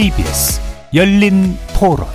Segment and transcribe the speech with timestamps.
[0.00, 0.58] KBS
[0.94, 2.06] 열린 토론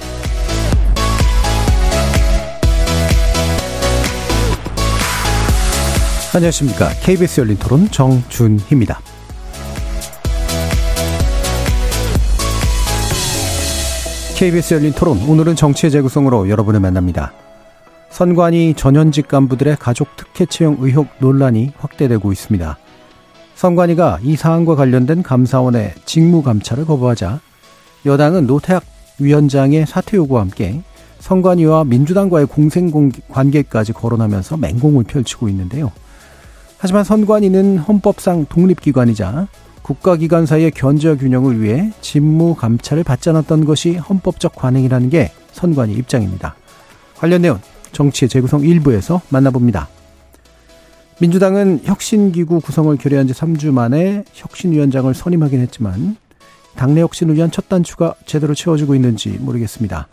[6.33, 6.89] 안녕하십니까.
[7.03, 8.99] KBS 열린 토론 정준희입니다.
[14.35, 17.33] KBS 열린 토론 오늘은 정치의 재구성으로 여러분을 만납니다.
[18.09, 22.79] 선관위 전현직 간부들의 가족 특혜 채용 의혹 논란이 확대되고 있습니다.
[23.53, 27.41] 선관위가 이 사안과 관련된 감사원의 직무 감찰을 거부하자
[28.05, 28.83] 여당은 노태학
[29.19, 30.81] 위원장의 사퇴 요구와 함께
[31.19, 32.91] 선관위와 민주당과의 공생
[33.29, 35.91] 관계까지 거론하면서 맹공을 펼치고 있는데요.
[36.77, 39.47] 하지만 선관위는 헌법상 독립기관이자
[39.81, 46.55] 국가기관 사이의 견제와 균형을 위해 직무 감찰을 받지 않았던 것이 헌법적 관행이라는 게 선관위 입장입니다.
[47.17, 47.59] 관련 내용
[47.91, 49.87] 정치의 재구성 일부에서 만나봅니다.
[51.21, 56.17] 민주당은 혁신기구 구성을 결의한 지 3주 만에 혁신위원장을 선임하긴 했지만
[56.75, 60.07] 당내 혁신을 위한 첫 단추가 제대로 채워지고 있는지 모르겠습니다.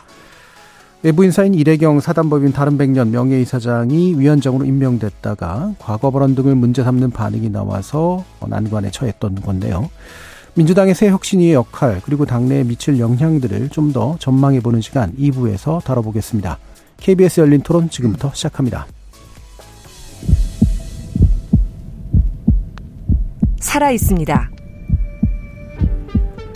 [1.02, 8.24] 외부 인사인 이래경 사단법인 다른백년 명예이사장이 위원장으로 임명됐다가 과거 발언 등을 문제 삼는 반응이 나와서
[8.46, 9.90] 난관에 처했던 건데요.
[10.54, 16.58] 민주당의 새 혁신위의 역할 그리고 당내에 미칠 영향들을 좀 더 전망해 보는 시간 2부에서 다뤄보겠습니다.
[16.98, 18.86] KBS 열린 토론 지금부터 시작합니다.
[23.58, 24.61] 살아 있습니다.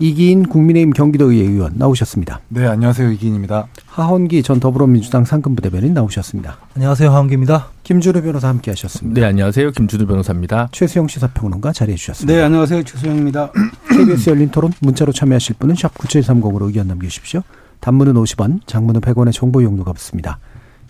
[0.00, 2.40] 이기인 국민의힘 경기도의회 의원 나오셨습니다.
[2.48, 3.10] 네, 안녕하세요.
[3.12, 3.66] 이기인입니다.
[3.86, 6.58] 하헌기 전 더불어민주당 상근부 대변인 나오셨습니다.
[6.76, 7.10] 안녕하세요.
[7.10, 7.68] 하헌기입니다.
[7.82, 9.20] 김준우 변호사 함께 하셨습니다.
[9.20, 9.72] 네, 안녕하세요.
[9.72, 10.68] 김준우 변호사입니다.
[10.70, 12.32] 최수영 시사평론가 자리해 주셨습니다.
[12.32, 12.84] 네, 안녕하세요.
[12.84, 13.52] 최수영입니다.
[13.90, 17.42] KBS 열린 토론 문자로 참여하실 분은 샵 9730으로 의견 남겨주십시오.
[17.80, 20.38] 단문은 50원, 장문은 100원의 정보 용료가 붙습니다.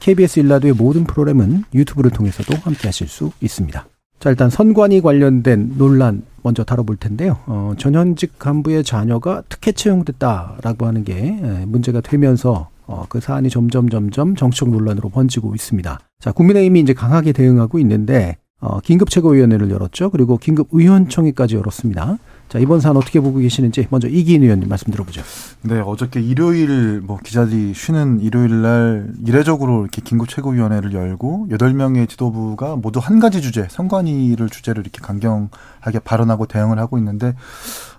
[0.01, 3.87] KBS 일라드의 모든 프로그램은 유튜브를 통해서도 함께 하실 수 있습니다.
[4.19, 7.37] 자, 일단 선관위 관련된 논란 먼저 다뤄볼 텐데요.
[7.47, 13.89] 어, 전현직 간부의 자녀가 특혜 채용됐다라고 하는 게 예, 문제가 되면서 어, 그 사안이 점점
[13.89, 16.01] 점점 정치적 논란으로 번지고 있습니다.
[16.21, 20.11] 자, 국민의힘이 이제 강하게 대응하고 있는데 어, 긴급 최고위원회를 열었죠.
[20.11, 22.19] 그리고 긴급 의원총회까지 열었습니다.
[22.49, 25.23] 자, 이번 사안 어떻게 보고 계시는지 먼저 이기인 의원님 말씀 들어보죠.
[25.63, 32.07] 네, 어저께 일요일 뭐 기자들이 쉬는 일요일 날 이례적으로 이렇게 긴급 최고위원회를 열고 여덟 명의
[32.07, 37.35] 지도부가 모두 한 가지 주제, 선관위를 주제로 이렇게 강경하게 발언하고 대응을 하고 있는데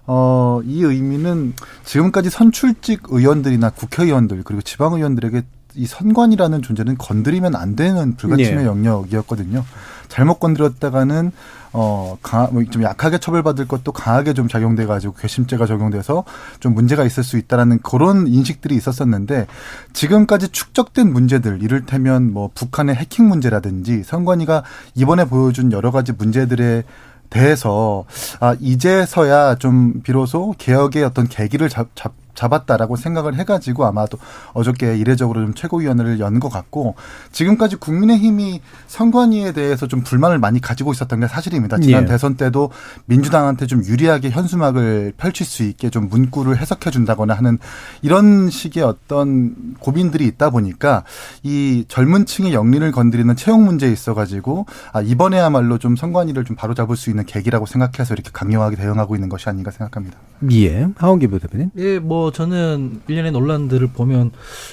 [0.08, 1.54] 어, 이 의미는
[1.86, 5.44] 지금까지 선출직 의원들이나 국회의원들 그리고 지방 의원들에게
[5.76, 8.66] 이 선관이라는 존재는 건드리면 안 되는 불가침의 네.
[8.66, 9.64] 영역이었거든요.
[10.08, 11.32] 잘못 건드렸다가는
[11.72, 16.24] 어, 강, 뭐좀 약하게 처벌받을 것도 강하게 좀 작용돼 가지고 괘씸죄가 적용돼서
[16.59, 19.47] 좀 문제가 있을 수 있다라는 그런 인식들이 있었었는데
[19.94, 24.63] 지금까지 축적된 문제들 이를테면 뭐 북한의 해킹 문제라든지 선관위가
[24.96, 26.84] 이번에 보여준 여러 가지 문제들의
[27.29, 28.06] 대해서
[28.40, 34.17] 아 이제서야 좀 비로소 개혁의 어떤 계기를 잡, 잡 잡았다라고 생각을 해가지고 아마도
[34.53, 36.95] 어저께 이례적으로 좀 최고위원회를 연 것 같고
[37.31, 41.79] 지금까지 국민의힘이 선관위에 대해서 좀 불만을 많이 가지고 있었던 게 사실입니다.
[41.79, 42.07] 지난 예.
[42.07, 42.72] 대선 때도
[43.06, 47.57] 민주당한테 좀 유리하게 현수막을 펼칠 수 있게 좀 문구를 해석해 준다거나 하는
[48.01, 51.03] 이런 식의 어떤 고민들이 있다 보니까
[51.44, 57.09] 이 젊은 층의 영린을 건드리는 채용 문제에 있어가지고 아 이번에야말로 좀 선관위를 좀 바로잡을 수
[57.09, 60.17] 있는 계기라고 생각해서 이렇게 강력하게 대응하고 있는 것이 아닌가 생각합니다.
[60.51, 61.72] 예, 하원기 부대표님.
[61.78, 64.31] 예, 뭐 저는 일련의 논란들을 보면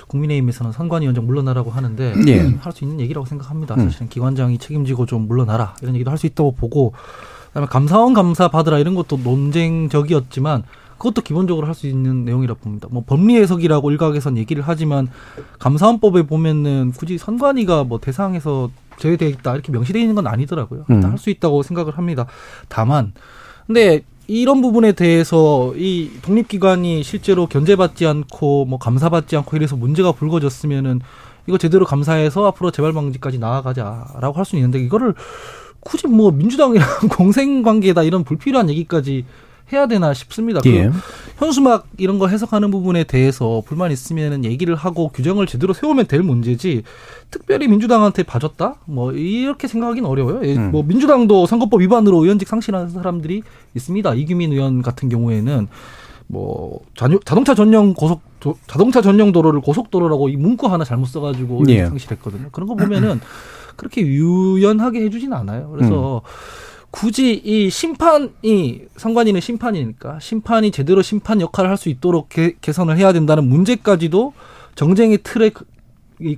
[0.08, 2.40] 국민의힘에서는 선관위원장 물러나라고 하는데 예.
[2.60, 3.74] 할수 있는 얘기라고 생각합니다.
[3.76, 3.84] 음.
[3.84, 6.92] 사실은 기관장이 책임지고 좀 물러나라 이런 얘기도 할 수 있다고 보고
[7.48, 10.64] 그다음에 감사원 감사 받으라 이런 것도 논쟁적이었지만
[10.98, 12.88] 그것도 기본적으로 할 수 있는 내용이라고 봅니다.
[12.90, 15.08] 뭐 법리 해석이라고 일각에선 얘기를 하지만
[15.58, 20.86] 감사원법에 보면은 굳이 선관위가 뭐 대상에서 제외되어 있다 이렇게 명시되어 있는 건 아니더라고요.
[20.90, 21.04] 음.
[21.04, 22.26] 할수 있다고 생각을 합니다.
[22.68, 23.12] 다만
[23.66, 31.00] 근데 이런 부분에 대해서 이 독립기관이 실제로 견제받지 않고 뭐 감사받지 않고 이래서 문제가 불거졌으면은
[31.46, 35.14] 이거 제대로 감사해서 앞으로 재발 방지까지 나아가자라고 할 수는 있는데 이거를
[35.80, 39.24] 굳이 뭐 민주당이랑 공생 관계다 이런 불필요한 얘기까지
[39.72, 40.60] 해야 되나 싶습니다.
[40.60, 40.88] 그 예.
[40.88, 40.92] 그
[41.38, 46.82] 현수막 이런 거 해석하는 부분에 대해서 불만 있으면 얘기를 하고 규정을 제대로 세우면 될 문제지
[47.30, 48.76] 특별히 민주당한테 봐줬다?
[48.86, 50.40] 뭐 이렇게 생각하기는 어려워요.
[50.44, 50.70] 예, 음.
[50.70, 53.42] 뭐 민주당도 선거법 위반으로 의원직 상실하는 사람들이
[53.74, 54.14] 있습니다.
[54.14, 55.68] 이규민 의원 같은 경우에는
[56.28, 58.20] 뭐 자동차 전용 고속
[58.66, 61.86] 자동차 전용 도로를 고속도로라고 이 문구 하나 잘못 써가지고 예.
[61.86, 62.48] 상실했거든요.
[62.52, 63.20] 그런 거 보면은
[63.76, 65.68] 그렇게 유연하게 해주진 않아요.
[65.70, 66.75] 그래서 음.
[66.90, 73.12] 굳이 이 심판이 선관위는 심판이니까 심판이 제대로 심판 역할을 할 수 있도록 개, 개선을 해야
[73.12, 74.32] 된다는 문제까지도
[74.74, 75.50] 정쟁의 틀에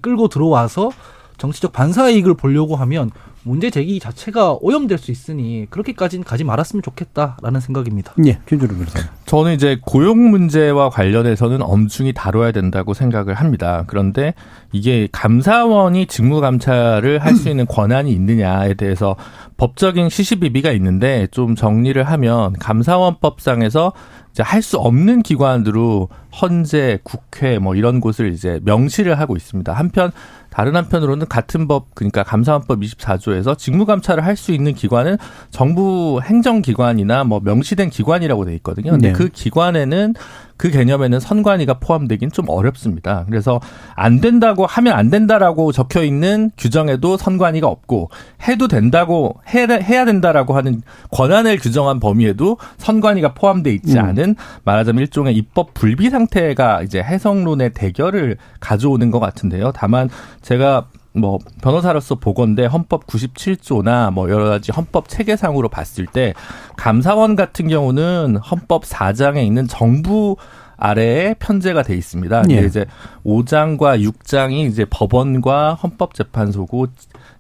[0.03, 0.91] 끌고 들어와서
[1.39, 3.11] 정치적 반사 이익을 보려고 하면
[3.45, 8.13] 문제 제기 자체가 오염될 수 있으니 그렇게까지는 가지 말았으면 좋겠다라는 생각입니다.
[8.27, 8.99] 예, 김준우 변호사.
[9.25, 13.85] 저는 이제 고용 문제와 관련해서는 엄중히 다뤄야 된다고 생각을 합니다.
[13.87, 14.35] 그런데
[14.73, 19.15] 이게 감사원이 직무 감찰을 할 수 있는 권한이 있느냐에 대해서
[19.57, 23.93] 법적인 시시비비가 있는데 좀 정리를 하면 감사원법상에서
[24.33, 26.09] 이제 할 수 없는 기관으로
[26.43, 29.73] 헌재, 국회 뭐 이런 곳을 이제 명시를 하고 있습니다.
[29.73, 30.11] 한편
[30.51, 35.19] 다른 한편으로는 같은 법 그러니까 감사원법 24조에서 직무 감찰을 할 수 있는 기관은
[35.51, 38.93] 정부 행정기관이나 뭐 명시된 기관이라고 돼 있거든요.
[38.93, 39.13] 근데 네.
[39.13, 40.15] 그 기관에는
[40.59, 43.25] 그 개념에는 선관위가 포함되긴 좀 어렵습니다.
[43.29, 43.61] 그래서
[43.95, 48.11] 안 된다고 하면 안 된다라고 적혀 있는 규정에도 선관위가 없고
[48.49, 54.05] 해도 된다고 해, 해야 된다라고 하는 권한을 규정한 범위에도 선관위가 포함돼 있지 음.
[54.05, 59.71] 않은 말하자면 일종의 입법 불비 상태가 이제 해석론의 대결을 가져오는 것 같은데요.
[59.75, 60.11] 다만
[60.43, 66.35] 제가 뭐 변호사로서 보건대 헌법 97조나 뭐 여러 가지 헌법 체계상으로 봤을 때
[66.77, 70.37] 감사원 같은 경우는 헌법 4장에 있는 정부
[70.81, 72.45] 아래에 편제가 돼 있습니다.
[72.51, 72.61] 예.
[72.61, 72.87] 이제
[73.27, 76.87] 5장과 6장이 이제 법원과 헌법재판소고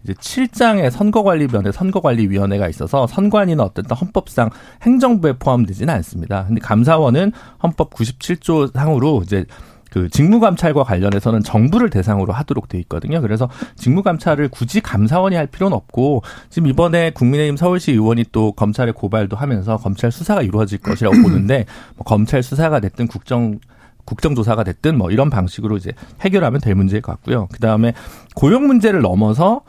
[0.03, 4.51] 이제 7장에 선거관리위원회, 선거관리위원회가 있어서 선관위는 어쨌든 헌법상
[4.83, 6.47] 행정부에 포함되지는 않습니다.
[6.47, 7.31] 근데 감사원은
[7.63, 9.45] 헌법 97조 상으로 이제
[9.91, 13.21] 그 직무 감찰과 관련해서는 정부를 대상으로 하도록 돼 있거든요.
[13.21, 18.93] 그래서 직무 감찰을 굳이 감사원이 할 필요는 없고 지금 이번에 국민의힘 서울시 의원이 또 검찰에
[18.93, 23.59] 고발도 하면서 검찰 수사가 이루어질 것이라고 보는데 뭐 검찰 수사가 됐든 국정
[24.05, 25.93] 국정조사가 됐든 뭐 이런 방식으로 이제
[26.23, 27.47] 해결하면 될 문제일 것 같고요.
[27.53, 27.93] 그 다음에
[28.35, 29.61] 고용 문제를 넘어서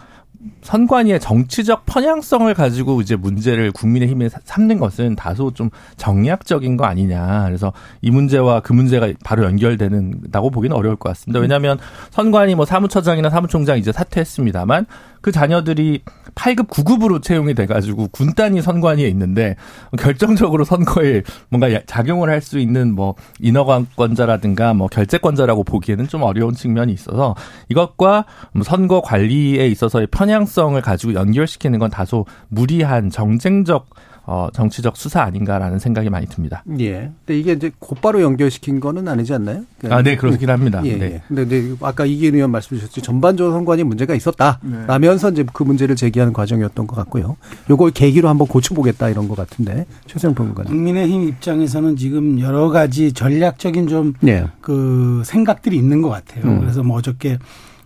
[0.61, 7.43] 선관위의 정치적 편향성을 가지고 이제 문제를 국민의힘에 삼는 것은 다소 좀 정략적인 거 아니냐.
[7.45, 11.39] 그래서 이 문제와 그 문제가 바로 연결되는다고 보기는 어려울 것 같습니다.
[11.39, 11.77] 왜냐하면
[12.11, 14.85] 선관위 뭐 사무처장이나 사무총장 이제 사퇴했습니다만
[15.21, 16.01] 그 자녀들이
[16.35, 19.55] 8급 9급으로 채용이 돼가지고 군단위 선관위에 있는데
[19.97, 26.93] 결정적으로 선거에 뭔가 작용을 할 수 있는 뭐 인허가권자라든가 뭐 결재권자라고 보기에는 좀 어려운 측면이
[26.93, 27.35] 있어서
[27.67, 33.89] 이것과 뭐 선거 관리에 있어서의 편향성을 가지고 연결시키는 건 다소 무리한 정쟁적
[34.31, 36.63] 어, 정치적 수사 아닌가라는 생각이 많이 듭니다.
[36.79, 37.09] 예.
[37.25, 39.63] 근데 이게 이제 곧바로 연결시킨 거는 아니지 않나요?
[39.89, 40.83] 아, 네, 그렇긴 합니다.
[40.85, 40.97] 예.
[40.97, 41.05] 네.
[41.05, 41.21] 예.
[41.27, 43.01] 근데, 근데 아까 이기현 의원 말씀 주셨죠.
[43.01, 44.59] 전반적으로 선관위 문제가 있었다.
[44.61, 44.85] 네.
[44.85, 47.37] 라면서 이제 그 문제를 제기하는 과정이었던 것 같고요.
[47.71, 49.87] 요걸 계기로 한번 고쳐보겠다 이런 것 같은데.
[50.05, 50.71] 최성 평론가님.
[50.71, 54.45] 국민의힘 입장에서는 지금 여러 가지 전략적인 좀그 예.
[54.61, 56.45] 그 생각들이 있는 것 같아요.
[56.45, 56.59] 음.
[56.59, 57.39] 그래서 뭐 어저께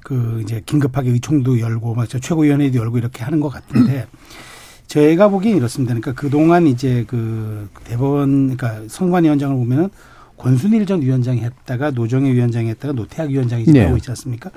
[0.04, 4.06] 그 이제 긴급하게 의총도 열고 막 최고위원회도 열고 이렇게 하는 것 같은데
[4.88, 5.94] 제가 보기엔 이렇습니다.
[5.94, 9.90] 그러니까 그동안 이제 그 대법원, 그러니까 선관 위원장을 보면은
[10.38, 13.86] 권순일 전 위원장이 했다가 노정혜 위원장이 했다가 노태학 위원장이 지금 네.
[13.86, 14.52] 하고 있지 않습니까?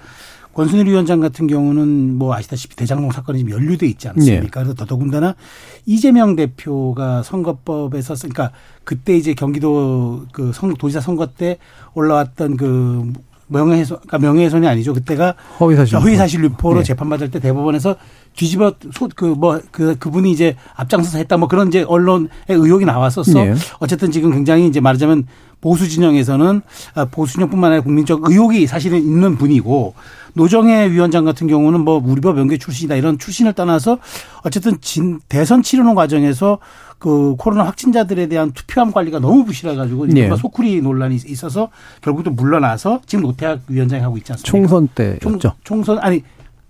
[0.56, 4.40] 권순일 위원장 같은 경우는 뭐 아시다시피 대장동 사건이 지금 연루돼 있지 않습니까?
[4.40, 4.48] 네.
[4.50, 5.36] 그래서 더더군다나
[5.84, 11.58] 이재명 대표가 선거법에서 그러니까 그때 이제 경기도 그 선, 도지사 선거 때
[11.92, 13.12] 올라왔던 그
[13.48, 14.92] 명예훼손, 그러니까 명예훼손이 아니죠.
[14.92, 16.84] 그때가 허위사실 허위사실 유포로 네.
[16.84, 17.96] 재판받을 때 대법원에서
[18.34, 18.72] 뒤집어
[19.14, 23.32] 그뭐 그 그분이 이제 앞장서서 했다 뭐 그런 이제 언론의 의혹이 나왔었어.
[23.32, 23.54] 네.
[23.78, 25.26] 어쨌든 지금 굉장히 이제 말하자면
[25.60, 26.62] 보수 진영에서는
[26.94, 29.94] 아, 보수 진영뿐만 아니라 국민적 의혹이 사실은 있는 분이고
[30.34, 33.98] 노정혜 위원장 같은 경우는 뭐 우리법 연계 출신이다 이런 출신을 떠나서
[34.42, 36.58] 어쨌든 진 대선 치르는 과정에서
[36.98, 40.34] 그 코로나 확진자들에 대한 투표함 관리가 너무 부실해가지고 네.
[40.36, 41.68] 소쿠리 논란이 있어서
[42.00, 44.50] 결국 또 물러나서 지금 노태학 위원장이 하고 있지 않습니까?
[44.50, 45.52] 총선 때였죠.
[45.62, 46.22] 총, 선 아니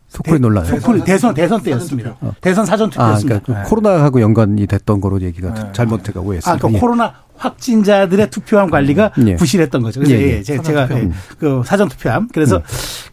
[0.09, 0.64] 소쿠리 논란.
[0.64, 2.16] 소쿠리 대선 대선 때였습니다.
[2.21, 2.33] 어.
[2.40, 3.37] 대선 사전 투표였습니다.
[3.37, 3.68] 아, 그러니까 네.
[3.68, 5.73] 코로나하고 연관이 됐던 거로 얘기가 네.
[5.73, 6.52] 잘못해가 오해했습니다.
[6.52, 6.80] 아, 그러니까 예.
[6.80, 9.37] 코로나 확진자들의 투표함 관리가 예.
[9.37, 10.00] 부실했던 거죠.
[10.00, 10.42] 그래서 예, 예.
[10.42, 12.28] 제, 제가 예, 그 사전 투표함.
[12.33, 12.62] 그래서 음.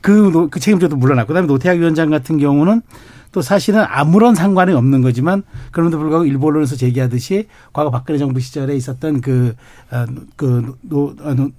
[0.01, 2.81] 그, 그 책임자도 물러났고 그다음에 노태악 위원장 같은 경우는
[3.33, 8.75] 또 사실은 아무런 상관이 없는 거지만 그럼에도 불구하고 일부 언론에서 제기하듯이 과거 박근혜 정부 시절에
[8.75, 9.55] 있었던 그,
[9.91, 10.05] 어,
[10.37, 11.49] 그, 노, 어, 노,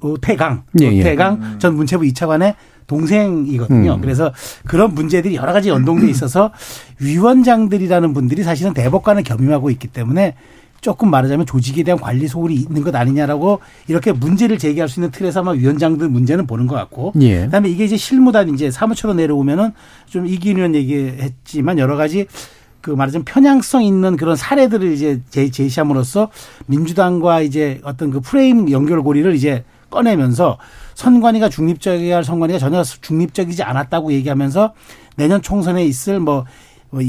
[0.00, 0.98] 노 태강, 예, 예.
[0.98, 1.58] 노태강 예.
[1.58, 2.54] 전 문체부 2차관의
[2.86, 3.94] 동생이거든요.
[3.94, 4.00] 음.
[4.00, 4.32] 그래서
[4.66, 6.52] 그런 문제들이 여러 가지 연동돼 있어서
[7.00, 10.34] 위원장들이라는 분들이 사실은 대법관을 겸임하고 있기 때문에
[10.86, 15.40] 조금 말하자면 조직에 대한 관리 소홀이 있는 것 아니냐라고 이렇게 문제를 제기할 수 있는 틀에서
[15.40, 17.46] 아마 위원장들 문제는 보는 것 같고 예.
[17.46, 19.72] 그다음에 이게 이제 실무단 이제 사무처로 내려오면은
[20.08, 22.28] 좀 이기현 의원 얘기했지만 여러 가지
[22.82, 26.30] 그 말하자면 편향성 있는 그런 사례들을 이제 제시함으로써
[26.66, 30.56] 민주당과 이제 어떤 그 프레임 연결고리를 이제 꺼내면서
[30.94, 34.72] 선관위가 중립적이야 할 선관위가 전혀 중립적이지 않았다고 얘기하면서
[35.16, 36.44] 내년 총선에 있을 뭐, 뭐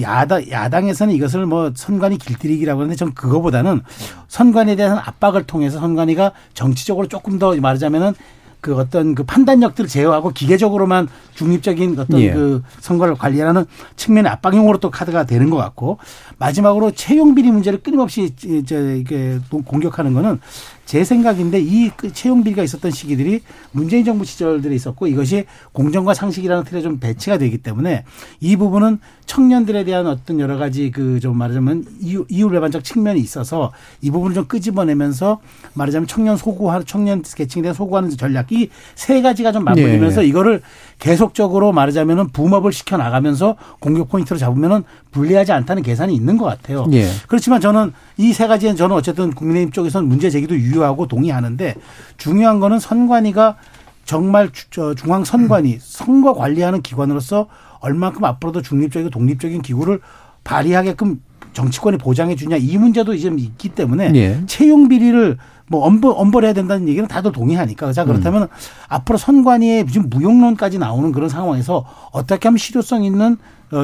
[0.02, 3.82] 야당 야당에서는 이것을 뭐 선관위 길들이기라고 하는데 전 그거보다는
[4.28, 8.14] 선관위에 대한 압박을 통해서 선관위가 정치적으로 조금 더 말하자면은
[8.60, 12.34] 그 어떤 그 판단력들을 제어하고 기계적으로만 중립적인 어떤 예.
[12.34, 13.66] 그 선거를 관리하는
[13.96, 16.00] 측면의 압박용으로 또 카드가 되는 것 같고
[16.38, 20.40] 마지막으로 채용 비리 문제를 끊임없이 이제 이게 공격하는 거는
[20.88, 23.42] 제 생각인데 이그 채용 비리가 있었던 시기들이
[23.74, 28.06] 문재인 정부 시절들에 있었고 이것이 공정과 상식이라는 틀에 좀 배치가 되기 때문에
[28.40, 34.34] 이 부분은 청년들에 대한 어떤 여러 가지 그 좀 말하자면 이율배반적 측면이 있어서 이 부분을
[34.36, 35.40] 좀 끄집어내면서
[35.74, 40.28] 말하자면 청년 소구하 청년 계층에 대한 소구하는 전략 이 세 가지가 좀 맞물리면서 네.
[40.28, 40.62] 이거를
[41.00, 46.86] 계속적으로 말하자면은 boom up을 시켜 나가면서 공격 포인트로 잡으면은 불리하지 않다는 계산이 있는 것 같아요.
[46.88, 47.08] 네.
[47.28, 51.76] 그렇지만 저는 이 세 가지는 저는 어쨌든 국민의힘 쪽에서는 문제 제기도 유효 하고 동의하는데
[52.18, 53.58] 중요한 거는 선관위가
[54.06, 54.50] 정말
[54.96, 57.48] 중앙 선관위 선거 관리하는 기관으로서
[57.80, 60.00] 얼만큼 앞으로도 중립적이고 독립적인 기구를
[60.44, 61.22] 발휘하게끔
[61.54, 64.42] 정치권이 보장해 주냐 이 문제도 이제 있기 때문에 예.
[64.46, 65.38] 채용 비리를
[65.70, 68.48] 뭐 엄벌 엄벌해야 된다는 얘기는 다들 동의하니까 자 그렇다면 음.
[68.88, 73.38] 앞으로 선관위에 지금 무용론까지 나오는 그런 상황에서 어떻게 하면 실효성 있는 어,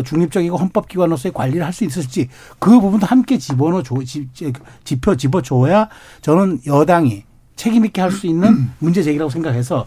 [0.03, 3.95] 중립적이고 헌법기관으로서의 관리를 할 수 있을지 그 부분도 함께 집어넣어 줘,
[4.83, 5.89] 지표 집어줘야
[6.21, 7.23] 저는 여당이
[7.55, 9.85] 책임 있게 할 수 있는 문제 제기라고 생각해서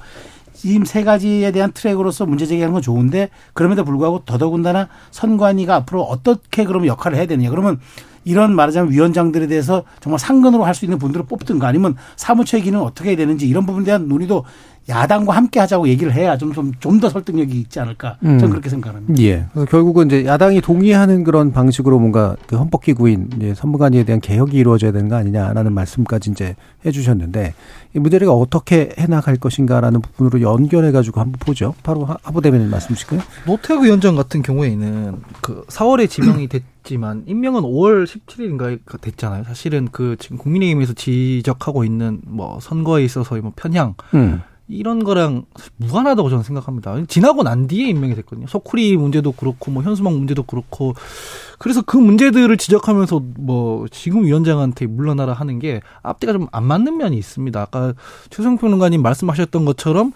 [0.54, 6.64] 지금 세 가지에 대한 트랙으로서 문제 제기하는 건 좋은데 그럼에도 불구하고 더더군다나 선관위가 앞으로 어떻게
[6.64, 7.50] 그러면 역할을 해야 되느냐.
[7.50, 7.78] 그러면
[8.24, 13.10] 이런 말하자면 위원장들에 대해서 정말 상근으로 할 수 있는 분들을 뽑든가 아니면 사무처의 기능은 어떻게
[13.10, 14.44] 해야 되는지 이런 부분에 대한 논의도
[14.88, 18.50] 야당과 함께 하자고 얘기를 해야 좀 좀 좀 더 설득력이 있지 않을까 저는 음.
[18.50, 19.22] 그렇게 생각합니다.
[19.22, 19.46] 예.
[19.52, 24.56] 그래서 결국은 이제 야당이 동의하는 그런 방식으로 뭔가 그 헌법 기구인 이제 선무관위에 대한 개혁이
[24.56, 27.54] 이루어져야 되는 거 아니냐라는 말씀까지 이제 해주셨는데
[27.94, 31.74] 이 문제를 어떻게 해나갈 것인가라는 부분으로 연결해 가지고 한번 보죠.
[31.82, 33.20] 바로 하부 대변인 말씀 주실까요?
[33.46, 39.44] 노태우 위원장 같은 경우에는 그 4월에 지명이 됐지만 임명은 5월 17일인가 됐잖아요.
[39.44, 43.94] 사실은 그 지금 국민의힘에서 지적하고 있는 뭐 선거에 있어서 뭐 편향.
[44.14, 44.42] 음.
[44.68, 45.44] 이런 거랑
[45.76, 46.96] 무관하다고 저는 생각합니다.
[47.06, 48.46] 지나고 난 뒤에 임명이 됐거든요.
[48.48, 50.94] 소쿠리 문제도 그렇고 뭐 현수막 문제도 그렇고
[51.58, 57.16] 그래서 그 문제들을 지적하면서 뭐 지금 위원장한테 물러나라 하는 게 앞뒤가 좀 안 맞는 면이
[57.18, 57.60] 있습니다.
[57.60, 57.94] 아까
[58.30, 60.12] 최성 평론가님 말씀하셨던 것처럼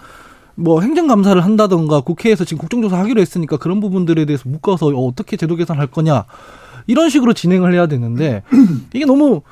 [0.55, 5.87] 뭐 행정감사를 한다던가 국회에서 지금 국정조사 하기로 했으니까 그런 부분들에 대해서 묶어서 어떻게 제도 개선할
[5.89, 6.25] 거냐
[6.87, 8.43] 이런 식으로 진행을 해야 되는데
[8.93, 9.43] 이게 너무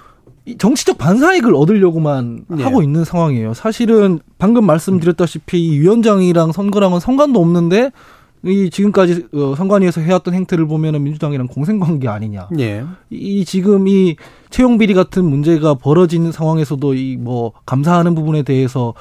[0.56, 2.62] 정치적 반사익을 얻으려고만 네.
[2.62, 3.54] 하고 있는 상황이에요.
[3.54, 7.90] 사실은 방금 말씀드렸다시피 이 위원장이랑 선거랑은 상관도 없는데
[8.44, 12.48] 이 지금까지 어, 선관위에서 해왔던 행태를 보면은 민주당이랑 공생관계 아니냐.
[12.52, 12.84] 네.
[13.10, 14.16] 이 지금 이
[14.48, 18.94] 채용 비리 같은 문제가 벌어진 상황에서도 이 뭐 감사하는 부분에 대해서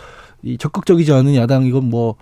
[0.43, 2.15] 이 적극적이지 않은 야당 이건 뭐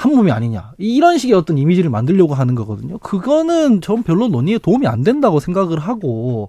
[0.00, 2.96] 한 몸이 아니냐 이런 식의 어떤 이미지를 만들려고 하는 거거든요.
[2.98, 6.48] 그거는 전 별로 논의에 도움이 안 된다고 생각을 하고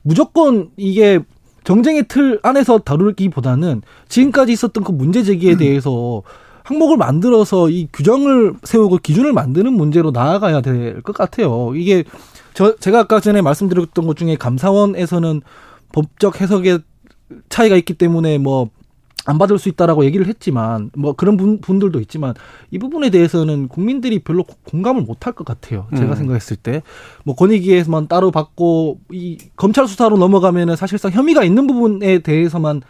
[0.00, 1.20] 무조건 이게
[1.68, 5.58] 정쟁의 틀 안에서 다루기보다는 지금까지 있었던 그 문제 제기에 음.
[5.58, 6.22] 대해서
[6.64, 11.74] 항목을 만들어서 이 규정을 세우고 기준을 만드는 문제로 나아가야 될 것 같아요.
[11.76, 12.04] 이게
[12.54, 15.42] 저 제가 아까 전에 말씀드렸던 것 중에 감사원에서는
[15.92, 16.78] 법적 해석의
[17.50, 18.70] 차이가 있기 때문에 뭐
[19.28, 22.34] 안 받을 수 있다라고 얘기를 했지만 뭐 그런 분, 분들도 있지만
[22.70, 25.86] 이 부분에 대해서는 국민들이 별로 공감을 못할 것 같아요.
[25.96, 26.16] 제가 음.
[26.16, 26.82] 생각했을 때
[27.24, 32.82] 뭐 권익위에서만 따로 받고 이 검찰 수사로 넘어가면은 사실상 혐의가 있는 부분에 대해서만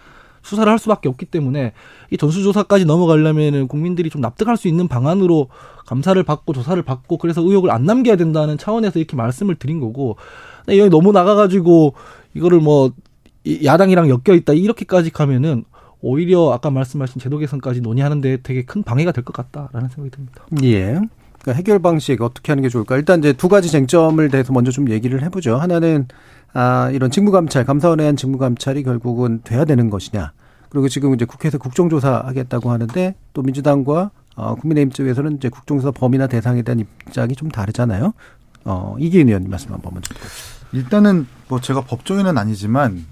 [0.43, 1.73] 수사를 할 수밖에 없기 때문에
[2.11, 5.49] 이 전수조사까지 넘어가려면은 국민들이 좀 납득할 수 있는 방안으로
[5.87, 10.17] 감사를 받고 조사를 받고 그래서 의혹을 안 남겨야 된다는 차원에서 이렇게 말씀을 드린 거고
[10.69, 11.95] 여기 너무 나가가지고
[12.35, 12.93] 이거를 뭐
[13.65, 15.65] 야당이랑 엮여 있다 이렇게까지 가면은
[16.01, 20.45] 오히려 아까 말씀하신 제도 개선까지 논의하는데 되게 큰 방해가 될 것 같다라는 생각이 듭니다.
[20.63, 21.01] 예.
[21.41, 22.97] 그러니까 해결 방식 어떻게 하는 게 좋을까?
[22.97, 25.57] 일단 이제 두 가지 쟁점을 대해서 먼저 좀 얘기를 해보죠.
[25.57, 26.07] 하나는
[26.53, 30.33] 아 이런 직무 감찰, 감사원에 대한 직무 감찰이 결국은 돼야 되는 것이냐.
[30.69, 36.27] 그리고 지금 이제 국회에서 국정조사 하겠다고 하는데 또 민주당과 어, 국민의힘 쪽에서는 이제 국정조사 범위나
[36.27, 38.13] 대상에 대한 입장이 좀 다르잖아요.
[38.65, 40.15] 어, 이기인 의원님 말씀 한번 먼저.
[40.73, 43.05] 일단은 뭐 제가 법조인은 아니지만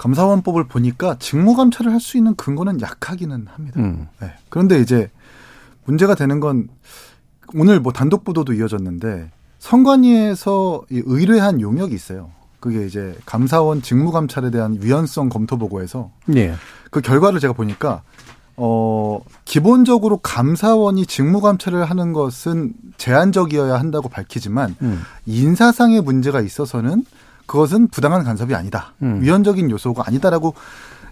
[0.00, 3.80] 감사원법을 보니까 직무 감찰을 할 수 있는 근거는 약하기는 합니다.
[3.80, 4.08] 음.
[4.20, 4.32] 네.
[4.48, 5.10] 그런데 이제
[5.84, 6.68] 문제가 되는 건
[7.54, 12.30] 오늘 뭐 단독 보도도 이어졌는데 선관위에서 의뢰한 용역이 있어요.
[12.58, 16.54] 그게 이제 감사원 직무 감찰에 대한 위헌성 검토 보고에서 네.
[16.90, 18.02] 그 결과를 제가 보니까
[18.56, 25.02] 어, 기본적으로 감사원이 직무 감찰을 하는 것은 제한적이어야 한다고 밝히지만 음.
[25.26, 27.04] 인사상의 문제가 있어서는
[27.50, 28.94] 그것은 부당한 간섭이 아니다.
[29.02, 29.20] 음.
[29.22, 30.54] 위헌적인 요소가 아니다라고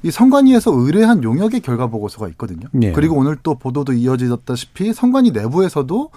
[0.05, 2.69] 이 선관위에서 의뢰한 용역의 결과 보고서가 있거든요.
[2.81, 2.93] 예.
[2.93, 6.11] 그리고 오늘 또 보도도 이어지다시피 선관위 내부에서도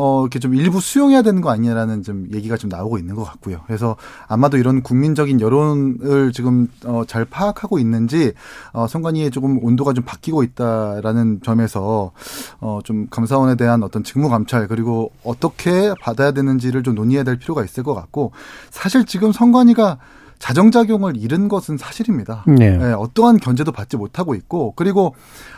[0.00, 3.62] 어, 이렇게 좀 일부 수용해야 되는 거 아니냐라는 좀 얘기가 좀 나오고 있는 것 같고요.
[3.66, 3.96] 그래서
[4.28, 8.32] 아마도 이런 국민적인 여론을 지금 어, 잘 파악하고 있는지
[8.72, 12.12] 어, 선관위에 조금 온도가 좀 바뀌고 있다라는 점에서
[12.60, 17.64] 어, 좀 감사원에 대한 어떤 직무 감찰 그리고 어떻게 받아야 되는지를 좀 논의해야 될 필요가
[17.64, 18.30] 있을 것 같고
[18.70, 19.98] 사실 지금 선관위가
[20.38, 22.44] 자정작용을 잃은 것은 사실입니다.
[22.46, 22.76] 네.
[22.76, 25.14] 네, 어떠한 견제도 받지 못하고 있고 그리고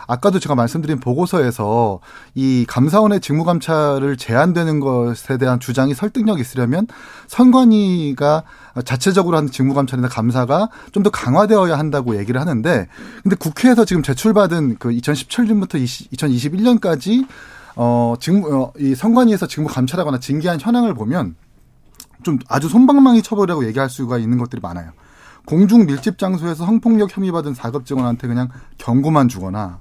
[0.07, 2.01] 아까도 제가 말씀드린 보고서에서
[2.35, 6.87] 이 감사원의 직무감찰을 제한되는 것에 대한 주장이 설득력 있으려면
[7.27, 8.43] 선관위가
[8.85, 12.87] 자체적으로 하는 직무감찰이나 감사가 좀 더 강화되어야 한다고 얘기를 하는데
[13.23, 15.83] 근데 국회에서 지금 제출받은 그 2017년부터
[16.13, 17.27] 2021년까지
[17.77, 21.37] 어 직무 어, 이 선관위에서 직무 감찰하거나 징계한 현황을 보면
[22.23, 24.93] 좀 아주 손방망이 처벌이라고 얘기할 수가 있는 것들이 많아요.
[25.47, 28.49] 공중 밀집 장소에서 성폭력 혐의 받은 4급 직원한테 그냥
[28.79, 29.81] 경고만 주거나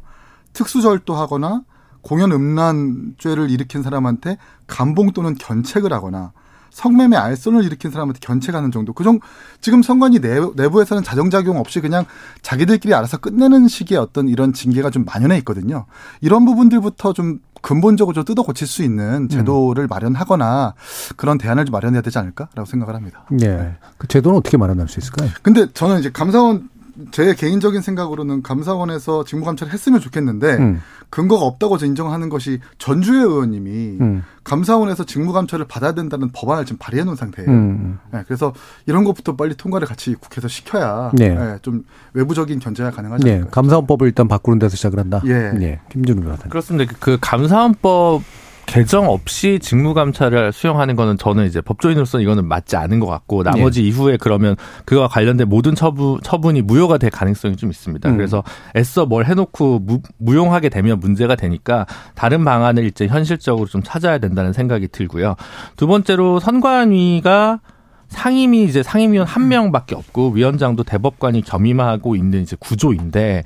[0.54, 1.64] 특수절도하거나
[2.02, 6.32] 공연 음란죄를 일으킨 사람한테 감봉 또는 견책을 하거나
[6.72, 8.94] 성매매 알선을 일으킨 사람한테 견책하는 정도.
[8.94, 9.20] 그정
[9.60, 12.06] 지금 선관위 내부 에서는 자정작용 없이 그냥
[12.42, 15.86] 자기들끼리 알아서 끝내는 식의 어떤 이런 징계가 좀 만연해 있거든요.
[16.22, 19.88] 이런 부분들부터 좀 근본적으로 좀 뜯어 고칠 수 있는 제도를 음.
[19.90, 20.74] 마련하거나
[21.16, 23.26] 그런 대안을 좀 마련해야 되지 않을까라고 생각을 합니다.
[23.32, 23.76] 네.
[23.98, 25.30] 그 제도는 어떻게 마련할 수 있을까요?
[25.42, 26.70] 근데 저는 이제 감사원
[27.12, 30.82] 제 개인적인 생각으로는 감사원에서 직무감찰을 했으면 좋겠는데 음.
[31.10, 34.24] 근거가 없다고 인정하는 것이 전주혜 의원님이 음.
[34.44, 37.50] 감사원에서 직무감찰을 받아야 된다는 법안을 지금 발의해 놓은 상태예요.
[37.50, 38.00] 음.
[38.12, 38.54] 네, 그래서
[38.86, 41.30] 이런 것부터 빨리 통과를 같이 국회에서 시켜야 네.
[41.30, 43.34] 네, 좀 외부적인 견제가 가능하지 네.
[43.34, 43.50] 않을까.
[43.50, 45.22] 감사원법을 일단 바꾸는 데서 시작을 한다.
[45.26, 45.52] 예.
[45.52, 45.80] 네.
[45.90, 46.48] 김준우 변호사.
[46.50, 46.94] 그렇습니다.
[47.00, 48.22] 그 감사원법
[48.70, 53.82] 개정 없이 직무 감찰을 수용하는 거는 저는 이제 법조인으로서 이거는 맞지 않은 것 같고 나머지
[53.82, 53.88] 예.
[53.88, 54.56] 이후에 그러면
[54.86, 58.08] 그와 관련된 모든 처분 처분이 무효가 될 가능성이 좀 있습니다.
[58.08, 58.16] 음.
[58.16, 58.44] 그래서
[58.76, 64.54] 애써 뭘 해놓고 무, 무용하게 되면 문제가 되니까 다른 방안을 이제 현실적으로 좀 찾아야 된다는
[64.54, 65.36] 생각이 들고요.
[65.76, 67.62] 두 번째로 선관위가
[68.10, 73.44] 상임위 이제 상임위원 한 명밖에 없고 위원장도 대법관이 겸임하고 있는 이제 구조인데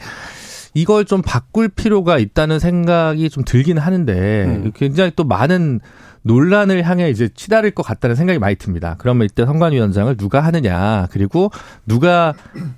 [0.73, 4.71] 이걸 좀 바꿀 필요가 있다는 생각이 좀 들긴 하는데 음.
[4.75, 5.79] 굉장히 또 많은
[6.23, 8.95] 논란을 향해 이제 치달을 것 같다는 생각이 많이 듭니다.
[8.97, 11.51] 그러면 이때 선관위원장을 누가 하느냐, 그리고
[11.85, 12.33] 누가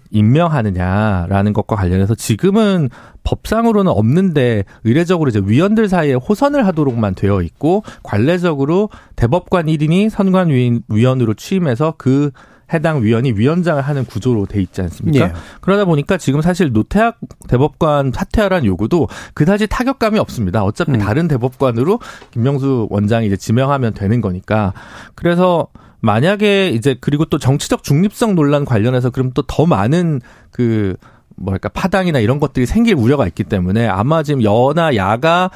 [0.10, 2.89] 임명하느냐라는 것과 관련해서 지금은
[3.23, 11.95] 법상으로는 없는데 의례적으로 이제 위원들 사이에 호선을 하도록만 되어 있고 관례적으로 대법관 1인이 선관위원으로 취임해서
[11.97, 12.31] 그
[12.73, 15.25] 해당 위원이 위원장을 하는 구조로 돼 있지 않습니까?
[15.25, 15.34] 예.
[15.62, 20.63] 그러다 보니까 지금 사실 노태학 대법관 사퇴하라는 요구도 그다지 타격감이 없습니다.
[20.63, 20.97] 어차피 음.
[20.99, 21.99] 다른 대법관으로
[22.32, 24.73] 김명수 원장이 이제 지명하면 되는 거니까.
[25.13, 25.67] 그래서
[26.01, 30.95] 만약에 이제 그리고 또 정치적 중립성 논란 관련해서 그럼 또 더 많은 그
[31.36, 35.51] 뭐랄까 파당이나 이런 것들이 생길 우려가 있기 때문에 아마 지금 여나 야가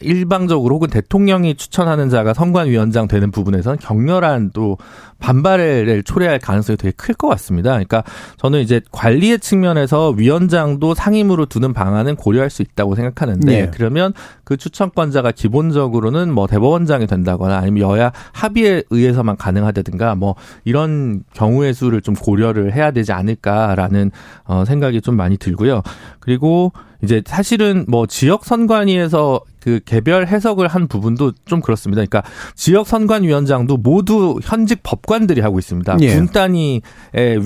[0.00, 4.76] 일방적으로 혹은 대통령이 추천하는 자가 선관위원장 되는 부분에서는 격렬한 또
[5.24, 7.70] 반발을 초래할 가능성이 되게 클 것 같습니다.
[7.70, 8.02] 그러니까
[8.36, 13.70] 저는 이제 관리의 측면에서 위원장도 상임으로 두는 방안은 고려할 수 있다고 생각하는데 네.
[13.72, 20.34] 그러면 그 추천권자가 기본적으로는 뭐 대법원장이 된다거나 아니면 여야 합의에 의해서만 가능하다든가 뭐
[20.64, 24.10] 이런 경우의 수를 좀 고려를 해야 되지 않을까라는
[24.44, 25.82] 어 생각이 좀 많이 들고요.
[26.20, 32.02] 그리고 이제 사실은 뭐 지역 선관위에서 그 개별 해석을 한 부분도 좀 그렇습니다.
[32.04, 32.22] 그러니까
[32.54, 35.96] 지역 선관위원장도 모두 현직 법관 들이 하고 있습니다.
[36.00, 36.14] 예.
[36.14, 36.82] 군 단위의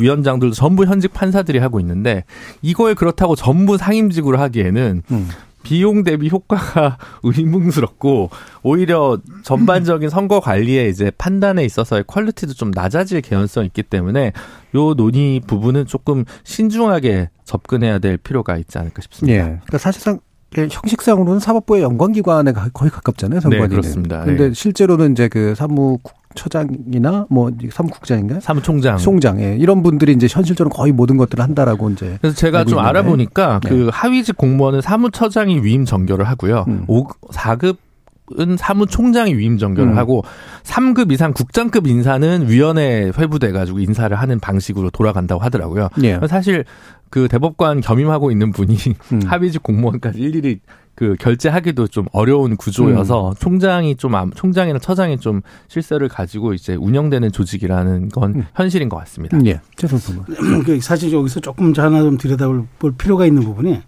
[0.00, 2.24] 위원장들도 전부 현직 판사들이 하고 있는데
[2.62, 5.28] 이걸 그렇다고 전부 상임직으로 하기에는 음.
[5.62, 8.30] 비용 대비 효과가 의문스럽고
[8.62, 14.32] 오히려 전반적인 선거 관리에 이제 판단에 있어서의 퀄리티도 좀 낮아질 개연성이 있기 때문에
[14.74, 19.38] 요 논의 부분은 조금 신중하게 접근해야 될 필요가 있지 않을까 싶습니다.
[19.38, 19.42] 예.
[19.42, 20.20] 그러니까 사실상
[20.54, 23.68] 형식상으로는 사법부의 연관기관에 거의 가깝잖아요, 선관위는.
[23.68, 24.24] 네, 그렇습니다.
[24.24, 24.54] 근데 네.
[24.54, 25.98] 실제로는 이제 그 사무
[26.34, 28.40] 처장이나 뭐 사무국장인가요?
[28.40, 28.96] 사무총장.
[28.96, 29.40] 총장.
[29.40, 29.56] 예.
[29.56, 32.16] 이런 분들이 이제 현실적으로 거의 모든 것들을 한다라고 이제.
[32.20, 32.88] 그래서 제가 좀 있는데.
[32.88, 33.68] 알아보니까 네.
[33.68, 36.64] 그 하위직 공무원은 사무처장이 위임 정결을 하고요.
[36.68, 36.84] 음.
[36.86, 37.76] 5, 4급
[38.38, 39.96] 은 사무총장이 위임 정결을 음.
[39.96, 40.22] 하고
[40.62, 45.88] 3급 이상 국장급 인사는 위원회 회부돼 가지고 인사를 하는 방식으로 돌아간다고 하더라고요.
[46.02, 46.20] 예.
[46.28, 46.66] 사실
[47.10, 48.76] 그 대법관 겸임하고 있는 분이
[49.12, 49.22] 음.
[49.26, 50.60] 합의직 공무원까지 일일이
[50.94, 53.34] 그 결제하기도 좀 어려운 구조여서 음.
[53.38, 58.46] 총장이 좀 총장이나 처장이 좀 실세를 가지고 이제 운영되는 조직이라는 건 음.
[58.56, 59.38] 현실인 것 같습니다.
[59.46, 59.60] 예.
[60.66, 63.80] 그 사실 여기서 조금 하나 좀 들여다볼 필요가 있는 부분이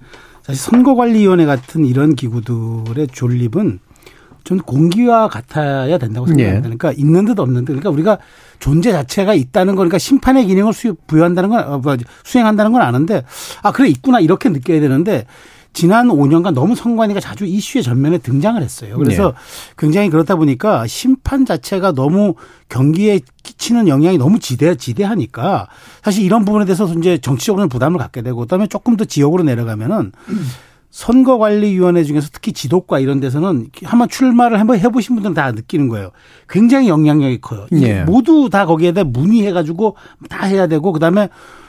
[0.42, 3.80] 사실 선거관리위원회 같은 이런 기구들의 존립은
[4.44, 6.57] 좀 공기와 같아야 된다고 생각합니다.
[6.57, 6.61] 예.
[6.61, 7.72] 그러니까 있는 듯 없는 듯.
[7.72, 8.18] 그러니까 우리가
[8.59, 13.24] 존재 자체가 있다는 거니까 심판의 기능을 수, 부여한다는 건, 어, 뭐, 수행한다는 건 아는데,
[13.62, 14.20] 아, 그래, 있구나.
[14.20, 15.26] 이렇게 느껴야 되는데,
[15.72, 18.96] 지난 5년간 너무 선관위가 자주 이슈의 전면에 등장을 했어요.
[18.98, 19.35] 그래서 네.
[19.79, 22.35] 굉장히 그렇다 보니까 심판 자체가 너무
[22.68, 25.68] 경기에 끼치는 영향이 너무 지대, 지대하니까
[26.03, 30.12] 사실 이런 부분에 대해서 이제 정치적으로는 부담을 갖게 되고 그다음에 조금 더 지역으로 내려가면은
[30.90, 36.11] 선거관리위원회 중에서 특히 지도과 이런 데서는 한번 출마를 한번 해보신 분들은 다 느끼는 거예요.
[36.48, 37.66] 굉장히 영향력이 커요.
[37.70, 38.03] 네.
[38.05, 39.96] 모두 다 거기에다 문의해가지고
[40.29, 41.29] 다 해야 되고 그다음에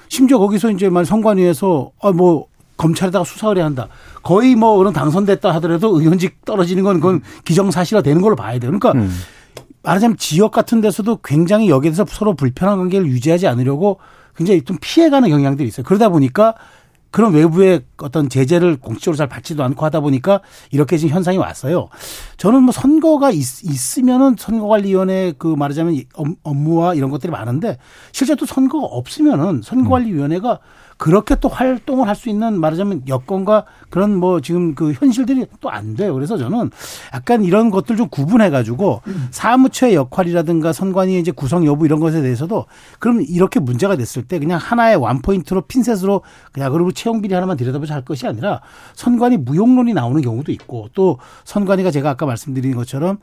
[0.10, 3.88] 심지어 거기서 이제 말 선관위에서 아뭐 검찰에다가 수사 를해한다
[4.24, 8.72] 거의 뭐 그런 당선됐다 하더라도 의원직 떨어지는 건 그건 기정사실화 되는 걸로 봐야 돼요.
[8.72, 9.12] 그러니까 음.
[9.84, 14.00] 말하자면 지역 같은 데서도 굉장히 여기에 대해서 서로 불편한 관계를 유지하지 않으려고
[14.36, 15.84] 굉장히 좀 피해가는 경향들이 있어요.
[15.86, 16.56] 그러다 보니까
[17.12, 21.90] 그런 외부의 어떤 제재를 공식적으로 잘 받지도 않고 하다 보니까 이렇게 지금 현상이 왔어요.
[22.38, 23.46] 저는 뭐 선거가 있,
[24.00, 26.02] 으면은 선거관리위원회 그 말하자면
[26.44, 27.78] 업무와 이런 것들이 많은데
[28.14, 30.60] 실제 또 선거가 없으면은 선거관리위원회가
[31.02, 35.96] 그렇게 또 활동을 할 수 있는 말하자면 여건과 그런 뭐 지금 그 현실들이 또 안
[35.96, 36.14] 돼요.
[36.14, 36.70] 그래서 저는
[37.16, 42.66] 약간 이런 것들 좀 구분해 가지고 사무처의 역할이라든가 선관위 이제 구성 여부 이런 것에 대해서도
[43.00, 47.58] 그럼 이렇게 문제가 됐을 때 그냥 하나의 원 포인트로 핀셋으로 그냥 그리고 채용 비리 하나만
[47.58, 48.62] 들여다보자 할 것이 아니라
[48.96, 53.18] 선관위 무용론이 나오는 경우도 있고 또 선관위가 제가 아까 말씀드린 것처럼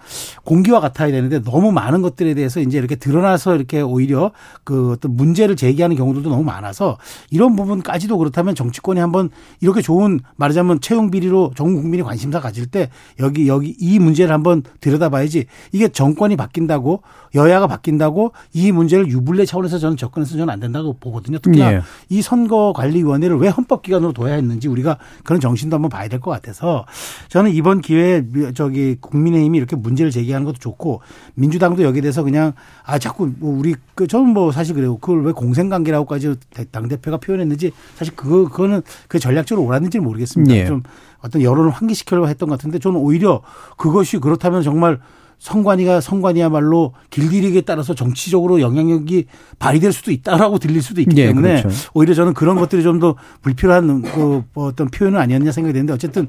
[0.45, 4.33] 공기와 같아야 되는데 너무 많은 것들에 대해서 이제 이렇게 드러나서 이렇게 오히려
[4.65, 6.97] 그 어떤 문제를 제기하는 경우들도 너무 많아서
[7.31, 12.67] 이런 부분 부분까지도 그렇다면 정치권이 한번 이렇게 좋은 말하자면 채용 비리로 전 국민이 관심사 가질
[12.67, 17.03] 때 여기 여기 이 문제를 한번 들여다봐야지 이게 정권이 바뀐다고
[17.35, 21.39] 여야가 바뀐다고 이 문제를 유불리 차원에서 저는 접근해서 저는 안 된다고 보거든요.
[21.39, 21.83] 특히나 예.
[22.09, 26.85] 이 선거관리위원회를 왜 헌법기관으로 둬야 했는지 우리가 그런 정신도 한번 봐야 될 것 같아서
[27.29, 31.01] 저는 이번 기회에 저기 국민의힘이 이렇게 문제를 제기하는 것도 좋고
[31.35, 32.55] 민주당도 여기에 대해서 그냥
[32.85, 34.97] 아 자꾸 뭐 우리 그 저는 뭐 사실 그래요.
[34.99, 36.35] 그걸 왜 공생관계라고까지
[36.71, 37.58] 당 대표가 표현했는지
[37.97, 40.55] 사실 그거 그거는 그 전략적으로 옳았는지 모르겠습니다.
[40.55, 40.67] 예.
[40.67, 40.83] 좀
[41.21, 43.43] 어떤 여론을 환기시키려고 했던 것 같은데 저는 오히려
[43.77, 45.01] 그것이 그렇다면 정말
[45.39, 49.27] 성관이가 성관이야말로 길들이기에 따라서 정치적으로 영향력이
[49.59, 51.91] 발휘될 수도 있다라고 들릴 수도 있기 네, 때문에 그렇죠.
[51.95, 56.27] 오히려 저는 그런 것들이 좀 더 불필요한 그뭐 어떤 표현은 아니었냐 생각이 되는데 어쨌든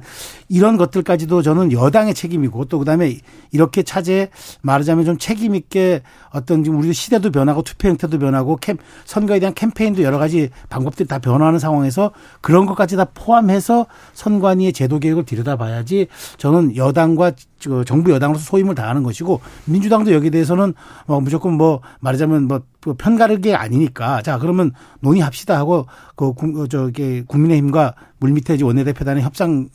[0.50, 3.18] 이런 것들까지도 저는 여당의 책임이고 또 그다음에
[3.52, 4.30] 이렇게 차제
[4.62, 9.54] 말하자면 좀 책임 있게 어떤 지금 우리 시대도 변하고 투표 형태도 변하고 캠 선거에 대한
[9.54, 16.08] 캠페인도 여러 가지 방법들이 다 변화하는 상황에서 그런 것까지 다 포함해서 선관위의 제도 개혁을 들여다봐야지
[16.38, 17.32] 저는 여당과
[17.86, 20.74] 정부 여당으로서 소임을 다하는 것이고 민주당도 여기에 대해서는
[21.08, 22.62] 뭐 무조건 뭐 말하자면 뭐
[22.98, 26.34] 편가르기 아니니까 자 그러면 논의합시다 하고 그
[26.70, 29.70] 저기 국민의힘과 물밑에 원내대표단의 협상을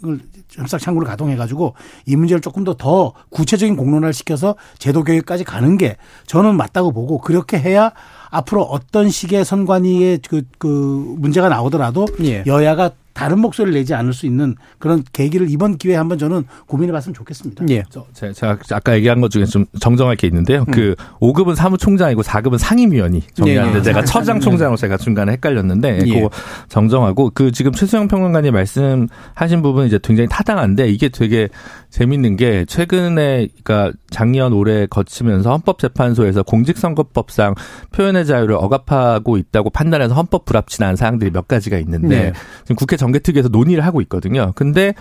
[0.50, 1.74] 협상 창구를 가동해 가지고
[2.06, 7.18] 이 문제를 조금 더 더 구체적인 공론화를 시켜서 제도 교육까지 가는 게 저는 맞다고 보고
[7.18, 7.92] 그렇게 해야
[8.30, 12.42] 앞으로 어떤 식의 선관위의 그, 그 문제가 나오더라도 예.
[12.46, 17.14] 여야가 다른 목소리를 내지 않을 수 있는 그런 계기를 이번 기회에 한번 저는 고민해 봤으면
[17.14, 17.64] 좋겠습니다.
[17.70, 17.84] 예.
[18.12, 20.64] 제가 아까 얘기한 것 중에 좀 정정할 게 있는데요.
[20.68, 20.72] 음.
[20.72, 23.82] 그 5급은 사무총장이고 4급은 상임위원이 정리하는데 예, 예.
[23.82, 26.14] 제가 처장 총장으로 제가 중간에 헷갈렸는데 예.
[26.14, 26.28] 그거
[26.68, 31.48] 정정하고 그 지금 최수영 평론가님 말씀하신 부분은 이제 굉장히 타당한데 이게 되게
[31.94, 37.54] 재밌는 게 최근에 그러니까 작년 올해 거치면서 헌법재판소에서 공직선거법상
[37.92, 42.32] 표현의 자유를 억압하고 있다고 판단해서 헌법 불합치한 사항들이 몇 가지가 있는데 네.
[42.64, 44.50] 지금 국회 정개특위에서 논의를 하고 있거든요.
[44.56, 44.94] 근데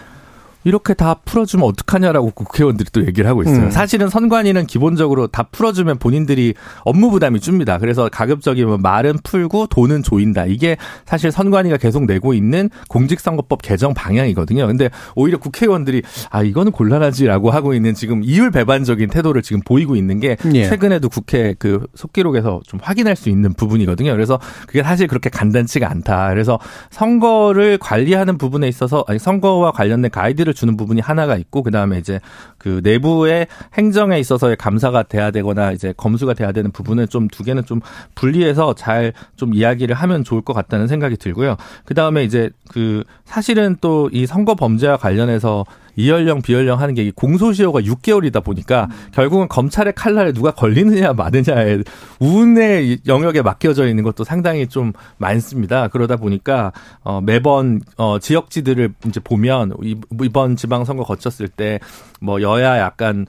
[0.64, 3.66] 이렇게 다 풀어주면 어떡하냐라고 국회의원들이 또 얘기를 하고 있어요.
[3.66, 3.72] 음.
[3.72, 6.54] 사실은 선관위는 기본적으로 다 풀어주면 본인들이
[6.86, 7.78] 업무 부담이 줍니다.
[7.78, 10.46] 그래서 가급적이면 말은 풀고 돈은 조인다.
[10.46, 14.68] 이게 사실 선관위가 계속 내고 있는 공직선거법 개정 방향이거든요.
[14.68, 20.20] 근데 오히려 국회의원들이 아 이거는 곤란하지라고 하고 있는 지금 이율 배반적인 태도를 지금 보이고 있는
[20.20, 20.66] 게 예.
[20.70, 24.12] 최근에도 국회 그 속기록에서 좀 확인할 수 있는 부분이거든요.
[24.12, 26.30] 그래서 그게 사실 그렇게 간단치가 않다.
[26.30, 26.60] 그래서
[26.92, 32.20] 선거를 관리하는 부분에 있어서 아니 선거와 관련된 가이드를 혜택을 주는 부분이 하나가 있고 그다음에 이제
[32.58, 37.66] 그 내부의 행정에 있어서의 감사가 돼야 되거나 이제 검수가 돼야 되는 부분은 좀 두 개는
[37.66, 37.82] 좀
[38.16, 41.56] 분리해서 잘 좀 이야기를 하면 좋을 것 같다는 생각이 들고요.
[41.86, 48.44] 그다음에 이제 그 사실은 또 이 선거 범죄와 관련해서 이연령 비연령 하는 게 공소시효가 6개월이다
[48.44, 49.10] 보니까 음.
[49.14, 51.84] 결국은 검찰의 칼날에 누가 걸리느냐 마느냐의
[52.20, 55.88] 운의 영역에 맡겨져 있는 것도 상당히 좀 많습니다.
[55.88, 59.74] 그러다 보니까 어 매번 어 지역지들을 이제 보면
[60.22, 61.80] 이번 지방선거 거쳤을 때
[62.24, 63.28] 뭐 여야 약간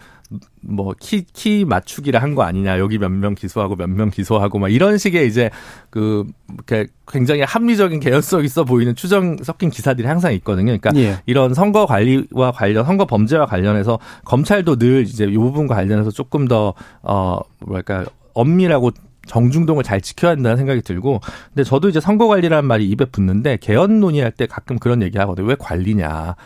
[0.62, 4.68] 뭐 키 키 맞추기를 한 거 아니냐 여기 몇 명 기소하고 몇 명 기소하고 막
[4.68, 5.50] 이런 식의 이제
[5.90, 6.24] 그
[7.06, 10.76] 굉장히 합리적인 개연성 있어 보이는 추정 섞인 기사들이 항상 있거든요.
[10.76, 11.18] 그러니까 예.
[11.26, 17.40] 이런 선거 관리와 관련 선거 범죄와 관련해서 검찰도 늘 이제 이 부분과 관련해서 조금 더어
[17.60, 18.90] 뭐랄까 엄밀하고
[19.26, 24.00] 정중동을 잘 지켜야 된다는 생각이 들고 근데 저도 이제 선거 관리라는 말이 입에 붙는데 개헌
[24.00, 25.46] 논의할 때 가끔 그런 얘기 하거든요.
[25.46, 26.36] 왜 관리냐.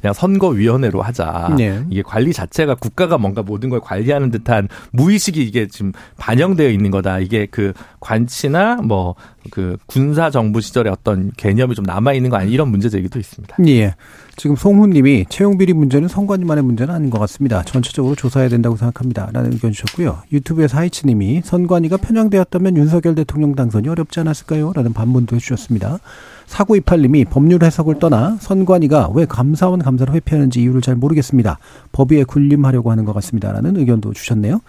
[0.00, 1.54] 그냥 선거위원회로 하자.
[1.56, 1.84] 네.
[1.90, 7.18] 이게 관리 자체가 국가가 뭔가 모든 걸 관리하는 듯한 무의식이 이게 지금 반영되어 있는 거다.
[7.18, 9.14] 이게 그 관치나 뭐
[9.50, 13.56] 그 군사 정부 시절의 어떤 개념이 좀 남아 있는 거 아니 이런 문제 제기도 있습니다.
[13.66, 13.94] 예.
[14.38, 17.64] 지금 송훈님이 채용 비리 문제는 선관위만의 문제는 아닌 것 같습니다.
[17.64, 19.30] 전체적으로 조사해야 된다고 생각합니다.
[19.32, 20.22] 라는 의견 주셨고요.
[20.32, 24.72] 유튜브에서 하이츠님이 선관위가 편향되었다면 윤석열 대통령 당선이 어렵지 않았을까요?
[24.76, 25.98] 라는 반문도 해주셨습니다.
[26.46, 31.58] 4928님이 법률 해석을 떠나 선관위가 왜 감사원 감사를 회피하는지 이유를 잘 모르겠습니다.
[31.90, 34.60] 법위에 군림하려고 하는 것 같습니다라는 의견도 주셨네요.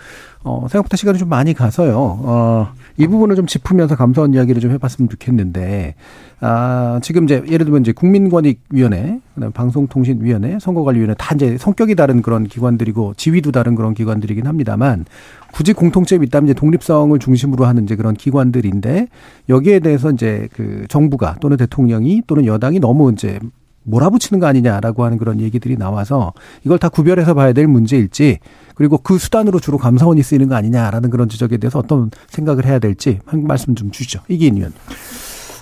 [0.43, 1.95] 어, 생각보다 시간이 좀 많이 가서요.
[1.95, 5.95] 어, 이 부분을 좀 짚으면서 감사원 이야기를 좀 해봤으면 좋겠는데,
[6.41, 12.45] 아, 지금 이제 예를 들면 이제 국민권익위원회, 그다음 방송통신위원회, 선거관리위원회 다 이제 성격이 다른 그런
[12.45, 15.05] 기관들이고 지위도 다른 그런 기관들이긴 합니다만
[15.51, 19.07] 굳이 공통점이 있다면 이제 독립성을 중심으로 하는 이제 그런 기관들인데
[19.49, 23.39] 여기에 대해서 이제 그 정부가 또는 대통령이 또는 여당이 너무 이제
[23.83, 28.39] 몰아붙이는 거 아니냐라고 하는 그런 얘기들이 나와서 이걸 다 구별해서 봐야 될 문제일지
[28.75, 33.19] 그리고 그 수단으로 주로 감사원이 쓰이는 거 아니냐라는 그런 지적에 대해서 어떤 생각을 해야 될지
[33.25, 34.21] 한 말씀 좀 주시죠.
[34.29, 34.73] 이기인 의원.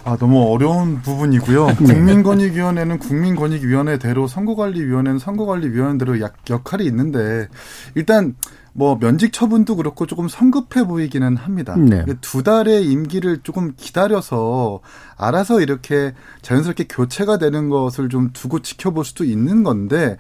[0.07, 1.67] 아, 너무 어려운 부분이고요.
[1.83, 1.93] 네.
[1.93, 7.49] 국민권익위원회는 국민권익위원회대로 선거관리위원회는 선거관리위원회대로 약, 역할이 있는데
[7.93, 8.33] 일단
[8.77, 11.75] 뭐 면직 처분도 그렇고 조금 성급해 보이기는 합니다.
[11.75, 12.05] 네.
[12.21, 14.81] 두 달의 임기를 조금 기다려서
[15.17, 16.13] 알아서 이렇게
[16.43, 20.17] 자연스럽게 교체가 되는 것을 좀 두고 지켜볼 수도 있는 건데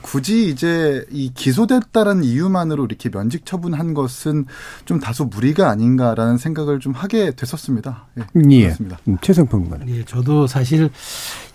[0.00, 4.46] 굳이 이제 이 기소됐다는 이유만으로 이렇게 면직 처분한 것은
[4.86, 8.06] 좀 다소 무리가 아닌가라는 생각을 좀 하게 됐었습니다.
[8.20, 8.22] 예.
[8.50, 8.62] 예.
[8.62, 8.98] 그렇습니다.
[9.06, 10.88] 음, 최성평 군 예, 저도 사실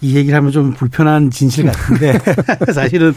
[0.02, 2.20] 이 얘기를 하면 좀 불편한 진실 같은데
[2.72, 3.16] 사실은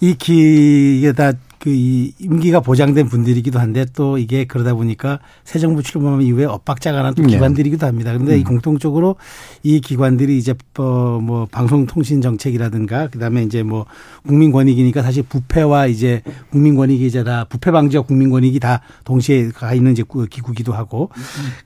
[0.00, 5.58] 이 기, 이게 다 그 이 임기가 보장된 분들이기도 한데 또 이게 그러다 보니까 새
[5.58, 7.28] 정부 출범 이후에 엇박자가 난또 네.
[7.28, 8.12] 기관들이기도 합니다.
[8.12, 8.40] 그런데 음.
[8.40, 9.16] 이 공통적으로
[9.62, 13.86] 이 기관들이 이제 뭐 방송통신 정책이라든가 그다음에 이제 뭐
[14.26, 20.02] 국민권익이니까 사실 부패와 이제 국민권익이 이제 다 부패 방지와 국민권익이 다 동시에 가 있는 이제
[20.30, 21.10] 기구기도 하고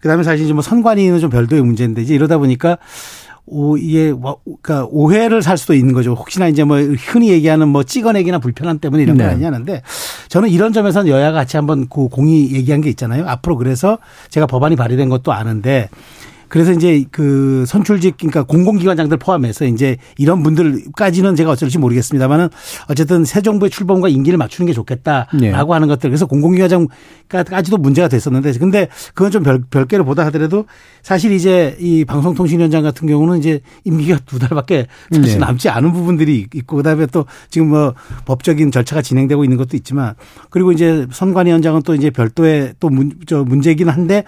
[0.01, 2.79] 그다음에 사실 이제 뭐 선관위는 좀 별도의 문제인데 이제 이러다 보니까
[3.47, 4.13] 오, 이게,
[4.45, 6.15] 그니까 오해를 살 수도 있는 거죠.
[6.15, 9.33] 혹시나 이제 뭐 흔히 얘기하는 뭐 찍어내기나 불편함 때문에 이런 건 네.
[9.33, 9.83] 아니냐는데
[10.29, 13.29] 저는 이런 점에서는 여야가 같이 한번 그 공이 얘기한 게 있잖아요.
[13.29, 13.99] 앞으로 그래서
[14.31, 15.91] 제가 법안이 발의된 것도 아는데
[16.55, 22.49] 그래서 이제 그 선출직 그러니까 공공기관장들 포함해서 이제 이런 분들까지는 제가 어쩔지 모르겠습니다만은
[22.89, 25.51] 어쨌든 새 정부의 출범과 임기를 맞추는 게 좋겠다라고 네.
[25.51, 30.67] 하는 것들 그래서 공공기관장까지도 문제가 됐었는데 근데 그건 좀 별, 별개로 보다 하더라도
[31.03, 35.39] 사실 이제 이 방송통신위원장 같은 경우는 이제 임기가 두 달밖에 사실 네.
[35.39, 37.95] 남지 않은 부분들이 있고 그다음에 또 지금 뭐
[38.27, 40.15] 법적인 절차가 진행되고 있는 것도 있지만
[40.51, 44.23] 그리고 이제 선관위원장은 또 이제 별도의 또 문, 저 문제이긴 한데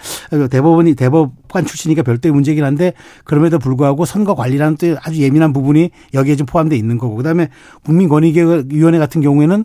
[0.50, 2.92] 대법원이 대법관 출신이니까 별 별도의 문제긴 한데
[3.24, 7.48] 그럼에도 불구하고 선거 관리라는 또 아주 예민한 부분이 여기에 좀 포함되어 있는 거고 그다음에
[7.84, 9.64] 국민권익위원회 같은 경우에는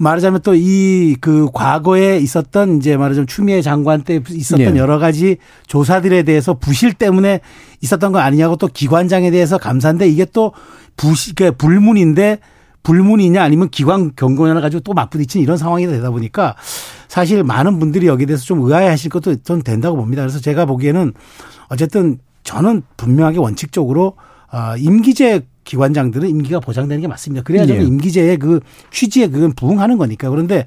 [0.00, 4.78] 말하자면 또 이 그 과거에 있었던 이제 말하자면 추미애 장관 때 있었던 네.
[4.78, 7.40] 여러 가지 조사들에 대해서 부실 때문에
[7.80, 10.52] 있었던 거 아니냐고 또 기관장에 대해서 감사인데 이게 또
[10.96, 12.38] 부실 그 불문인데
[12.84, 16.54] 불문이냐 아니면 기관 경고냐 가지고 또 맞부딪힌 이런 상황이 되다 보니까
[17.08, 20.22] 사실 많은 분들이 여기에 대해서 좀 의아해 하실 것도 전 된다고 봅니다.
[20.22, 21.12] 그래서 제가 보기에는
[21.68, 24.14] 어쨌든 저는 분명하게 원칙적으로
[24.50, 27.42] 아, 임기제 기관장들은 임기가 보장되는 게 맞습니다.
[27.42, 27.86] 그래야 저는 예.
[27.86, 30.30] 임기제의 그 취지에 그건 부응하는 거니까.
[30.30, 30.64] 그런데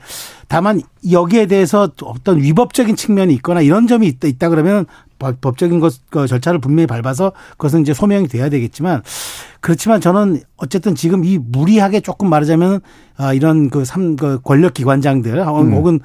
[0.48, 4.86] 다만 여기에 대해서 어떤 위법적인 측면이 있거나 이런 점이 있다, 있다 그러면
[5.18, 9.02] 법적인 것, 그 절차를 분명히 밟아서 그것은 이제 소명이 돼야 되겠지만
[9.60, 12.82] 그렇지만 저는 어쨌든 지금 이 무리하게 조금 말하자면
[13.18, 15.74] 아, 이런 그 삼, 그 권력 기관장들 음.
[15.74, 16.00] 혹은 어,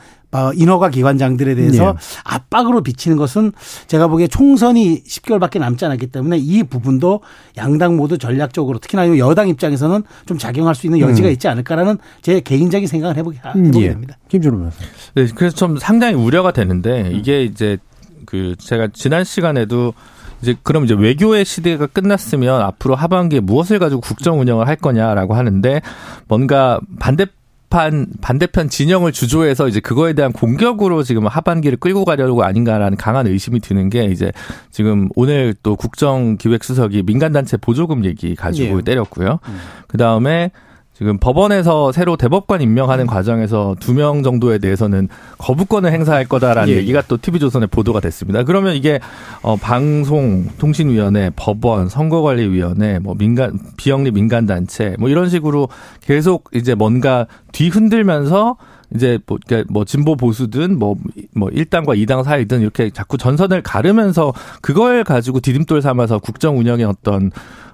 [0.54, 1.98] 인허가 기관장들에 대해서 네.
[2.24, 3.52] 압박으로 비치는 것은
[3.86, 7.20] 제가 보기에 총선이 10개월밖에 남지 않았기 때문에 이 부분도
[7.56, 11.32] 양당 모두 전략적으로 특히나 여당 입장에서는 좀 작용할 수 있는 여지가 음.
[11.32, 13.88] 있지 않을까라는 제 개인적인 생각을 해보게, 해보게 예.
[13.90, 14.18] 됩니다.
[14.28, 14.78] 김준호 변호사.
[15.14, 17.78] 네, 그래서 좀 상당히 우려가 되는데 이게 이제
[18.26, 19.94] 그 제가 지난 시간에도
[20.42, 25.80] 이제 그럼 이제 외교의 시대가 끝났으면 앞으로 하반기에 무엇을 가지고 국정 운영을 할 거냐라고 하는데
[26.28, 27.26] 뭔가 반대
[27.68, 33.60] 반 반대편 진영을 주조해서 이제 그거에 대한 공격으로 지금 하반기를 끌고 가려고 아닌가라는 강한 의심이
[33.60, 34.32] 드는 게 이제
[34.70, 38.82] 지금 오늘 또 국정기획수석이 민간단체 보조금 얘기 가지고 예.
[38.82, 39.40] 때렸고요.
[39.48, 39.58] 음.
[39.88, 40.50] 그 다음에
[40.96, 46.76] 지금 법원에서 새로 대법관 임명하는 과정에서 두 명 정도에 대해서는 거부권을 행사할 거다라는 예.
[46.78, 48.44] 얘기가 또 TV조선에 보도가 됐습니다.
[48.44, 48.98] 그러면 이게
[49.42, 55.68] 어 방송 통신위원회, 법원, 선거관리위원회, 뭐 민간 비영리 민간 단체 뭐 이런 식으로
[56.02, 58.56] 계속 이제 뭔가 뒤흔들면서
[58.94, 60.94] 이제 뭐, 그러니까 뭐 진보 보수든 뭐,
[61.34, 64.32] 뭐 1당과 2당 사이든 이렇게 자꾸 전선을 가르면서
[64.62, 67.30] 그걸 가지고 디딤돌 삼아서 국정 운영의 어떤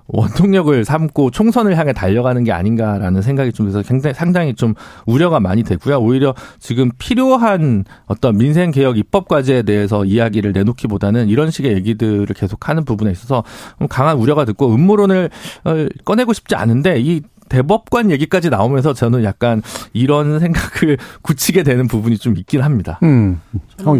[0.08, 4.74] 원동력을 삼고 총선을 향해 달려가는 게 아닌가라는 생각이 좀 그래서 굉장히 상당히 좀
[5.06, 5.98] 우려가 많이 되고요.
[5.98, 12.84] 오히려 지금 필요한 어떤 민생 개혁 입법 과제에 대해서 이야기를 내놓기보다는 이런 식의 얘기들을 계속하는
[12.84, 13.44] 부분에 있어서
[13.88, 15.30] 강한 우려가 듣고 음모론을
[15.64, 19.62] 어, 꺼내고 싶지 않은데 이 대법관 얘기까지 나오면서 저는 약간
[19.92, 22.98] 이런 생각을 굳히게 되는 부분이 좀 있긴 합니다.
[23.02, 23.40] 음.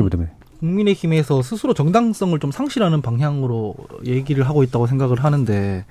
[0.09, 0.31] 때문에.
[0.63, 3.75] 국민의힘에서 스스로 정당성을 좀 상실하는 방향으로
[4.07, 5.85] 얘기를 하고 있다고 생각을 하는데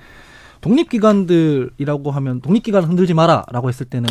[0.62, 4.08] 독립기관들이라고 하면 독립기관 흔들지 마라라고 했을 때는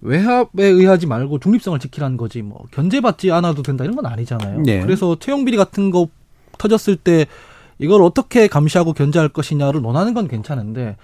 [0.00, 4.62] 외압에 의하지 말고 중립성을 지키라는 거지 뭐 견제받지 않아도 된다 이런 건 아니잖아요.
[4.62, 4.80] 네.
[4.80, 6.08] 그래서 채용 비리 같은 거
[6.56, 7.26] 터졌을 때
[7.78, 10.96] 이걸 어떻게 감시하고 견제할 것이냐를 논하는 건 괜찮은데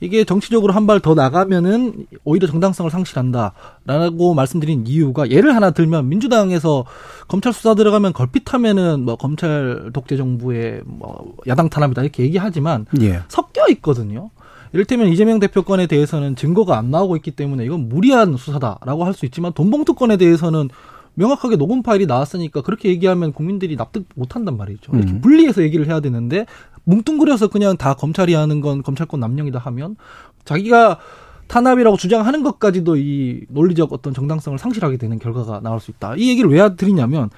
[0.00, 6.84] 이게 정치적으로 한 발 더 나가면은 오히려 정당성을 상실한다라고 말씀드린 이유가 예를 하나 들면 민주당에서
[7.26, 13.20] 검찰 수사 들어가면 걸핏하면은 뭐 검찰 독재 정부의 뭐 야당 탄압이다 이렇게 얘기하지만 예.
[13.28, 14.30] 섞여 있거든요.
[14.72, 19.24] 이를테면 이재명 대표 건에 대해서는 증거가 안 나오고 있기 때문에 이건 무리한 수사다라고 할 수
[19.26, 20.68] 있지만 돈봉투 건에 대해서는
[21.14, 24.92] 명확하게 녹음 파일이 나왔으니까 그렇게 얘기하면 국민들이 납득 못 한단 말이죠.
[24.94, 25.20] 이렇게 음.
[25.20, 26.46] 분리해서 얘기를 해야 되는데
[26.88, 29.96] 뭉뚱그려서 그냥 다 검찰이 하는 건 검찰권 남용이다 하면
[30.44, 30.98] 자기가
[31.46, 36.14] 탄압이라고 주장하는 것까지도 이 논리적 어떤 정당성을 상실하게 되는 결과가 나올 수 있다.
[36.16, 37.30] 이 얘기를 왜 드리냐면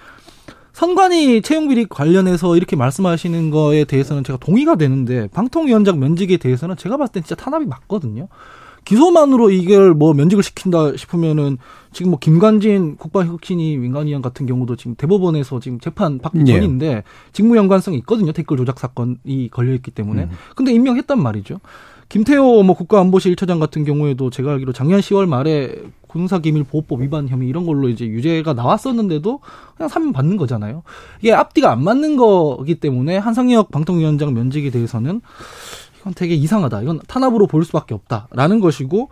[0.73, 6.97] 선관위 채용 비리 관련해서 이렇게 말씀하시는 거에 대해서는 제가 동의가 되는데 방통위원장 면직에 대해서는 제가
[6.97, 8.29] 봤을 땐 진짜 탄압이 맞거든요.
[8.91, 11.59] 기소만으로 이걸 뭐 면직을 시킨다 싶으면은
[11.93, 16.55] 지금 뭐 김관진 국방혁신위 민간위원 같은 경우도 지금 대법원에서 지금 재판 받기 예.
[16.55, 18.33] 전인데 직무 연관성이 있거든요.
[18.33, 20.25] 댓글 조작 사건이 걸려 있기 때문에.
[20.25, 20.31] 음.
[20.57, 21.61] 근데 임명했단 말이죠.
[22.09, 25.77] 김태호 뭐 국가안보실 1처장 같은 경우에도 제가 알기로 작년 10월 말에
[26.09, 29.39] 군사기밀보호법 위반 혐의 이런 걸로 이제 유죄가 나왔었는데도
[29.77, 30.83] 그냥 사면 받는 거잖아요.
[31.21, 35.21] 이게 앞뒤가 안 맞는 거기 때문에 한상혁 방통위원장 면직에 대해서는
[36.01, 36.83] 이건 되게 이상하다.
[36.83, 39.11] 이건 탄압으로 볼 수밖에 없다라는 것이고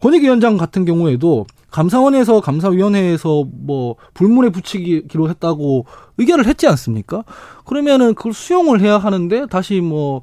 [0.00, 5.86] 권익위원장 같은 경우에도 감사원에서 감사위원회에서 뭐 불문에 붙이기로 했다고
[6.18, 7.24] 의결을 했지 않습니까?
[7.64, 10.22] 그러면은 그걸 수용을 해야 하는데 다시 뭐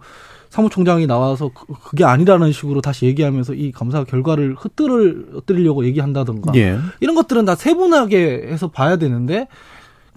[0.49, 6.77] 사무총장이 나와서 그, 그게 아니라는 식으로 다시 얘기하면서 이 감사 결과를 흩뜨를 흩뜨리려고 얘기한다던가 예.
[6.99, 9.47] 이런 것들은 다 세분하게 해서 봐야 되는데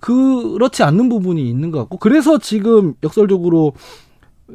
[0.01, 3.73] 그렇지 않는 부분이 있는 것 같고 그래서 지금 역설적으로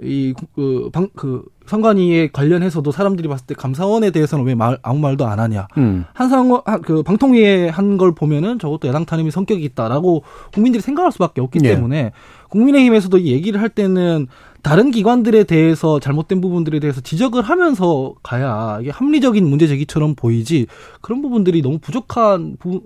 [0.04, 5.26] 이 그 방 그 선관위에 관련해서도 사람들이 봤을 때 감사원에 대해서는 왜 말, 아무 말도
[5.28, 5.68] 안 하냐.
[5.78, 6.04] 음.
[6.14, 10.24] 한상원 그 방통위에 한 걸 보면은 저것도 야당 탄압의 성격이 있다라고
[10.54, 11.70] 국민들이 생각할 수밖에 없기 예.
[11.76, 12.12] 때문에
[12.50, 14.28] 국민의힘에서도 이 얘기를 할 때는
[14.62, 20.68] 다른 기관들에 대해서 잘못된 부분들에 대해서 지적을 하면서 가야 이게 합리적인 문제 제기처럼 보이지
[21.02, 22.82] 그런 부분들이 너무 부족한 부,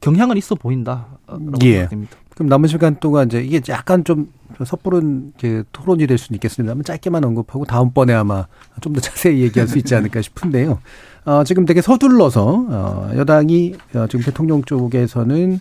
[0.00, 1.72] 경향은 있어 보인다 라고 예.
[1.72, 2.16] 생각됩니다.
[2.36, 4.30] 그럼 남은 시간 동안 이제 이게 약간 좀
[4.62, 8.46] 섣부른 이제 토론이 될 수는 있겠습니다만 짧게만 언급하고 다음번에 아마
[8.82, 10.78] 좀 더 자세히 얘기할 수 있지 않을까 싶은데요.
[11.24, 15.60] 어, 지금 되게 서둘러서 어, 여당이 어, 지금 대통령 쪽에서는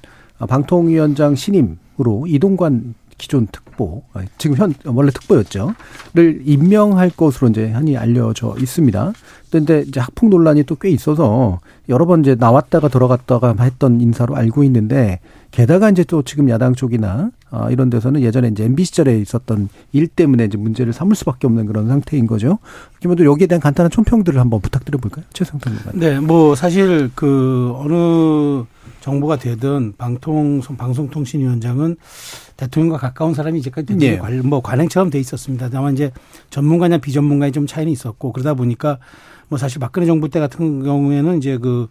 [0.50, 8.56] 방통위원장 신임으로 이동관 기존 특보, 아, 지금 현, 원래 특보였죠.를 임명할 것으로 이제 한이 알려져
[8.60, 9.14] 있습니다.
[9.50, 14.64] 그런데 이제 학폭 논란이 또 꽤 있어서 여러 번 이제 나왔다가 들어갔다가 했던 인사로 알고
[14.66, 15.20] 있는데
[15.52, 20.08] 게다가 이제 또 지금 야당 쪽이나 아, 이런 데서는 예전에 이제 MB 시절에 있었던 일
[20.08, 22.60] 때문에 이제 문제를 삼을 수밖에 없는 그런 상태인 거죠.
[23.02, 25.24] 또 여기에 대한 간단한 총평들을 한번 부탁드려 볼까요?
[25.32, 25.84] 최성태 의원.
[25.94, 28.66] 네, 뭐 사실 그 어느
[29.06, 31.96] 정부가 되든 방통 방송통신위원장은
[32.58, 34.18] 대통령과 가까운 사람이 이제까지 네.
[34.18, 35.70] 관, 뭐 관행처럼 돼 있었습니다.
[35.70, 36.12] 다만 이제
[36.50, 38.98] 전문가냐 비전문가의 좀 차이는 있었고 그러다 보니까
[39.48, 41.88] 뭐 사실 박근혜 정부 때 같은 경우에는 이제 그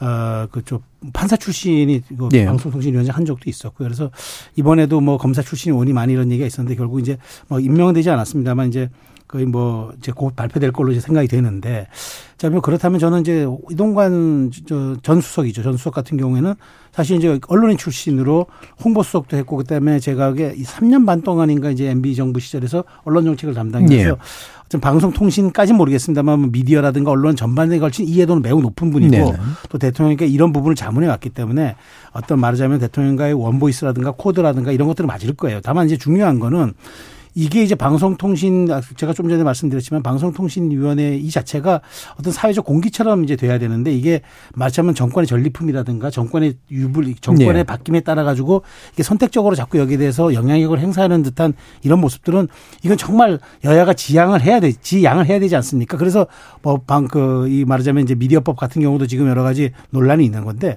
[0.00, 2.46] 어, 그쪽 판사 출신이 그 네.
[2.46, 4.10] 방송통신위원장 한 적도 있었고 그래서
[4.56, 8.68] 이번에도 뭐 검사 출신이 오니 많이 이런 얘기가 있었는데 결국 이제 뭐 임명은 되지 않았습니다만
[8.68, 8.88] 이제
[9.26, 11.88] 거의 뭐 이제 곧 발표될 걸로 이제 생각이 되는데
[12.36, 14.50] 자, 뭐 그렇다면 저는 이제 이동관
[15.02, 15.62] 전 수석이죠.
[15.62, 16.54] 전 수석 같은 경우에는
[16.92, 18.46] 사실 이제 언론인 출신으로
[18.84, 23.54] 홍보 수석도 했고 그다음에 제가 그게 3년 반 동안인가 이제 MB 정부 시절에서 언론 정책을
[23.54, 24.14] 담당해서 예.
[24.68, 29.32] 좀 방송통신까지 모르겠습니다만 뭐 미디어라든가 언론 전반에 걸친 이해도는 매우 높은 분이고 네네.
[29.68, 31.76] 또 대통령께 이런 부분을 자문해 왔기 때문에
[32.12, 35.60] 어떤 말하자면 대통령과의 원보이스라든가 코드라든가 이런 것들은 맞을 거예요.
[35.62, 36.74] 다만 이제 중요한 거는
[37.34, 41.80] 이게 이제 방송통신 제가 좀 전에 말씀드렸지만 방송통신위원회 이 자체가
[42.18, 44.20] 어떤 사회적 공기처럼 이제 돼야 되는데 이게
[44.54, 47.64] 말하자면 정권의 전리품이라든가 정권의 유불 정권의 네.
[47.64, 48.62] 바뀜에 따라 가지고
[48.92, 52.48] 이게 선택적으로 자꾸 여기에 대해서 영향력을 행사하는 듯한 이런 모습들은
[52.84, 55.96] 이건 정말 여야가 지양을 해야 돼 지양을 해야 되지 않습니까?
[55.96, 56.26] 그래서
[56.62, 60.76] 뭐방그이 말하자면 이제 미디어법 같은 경우도 지금 여러 가지 논란이 있는 건데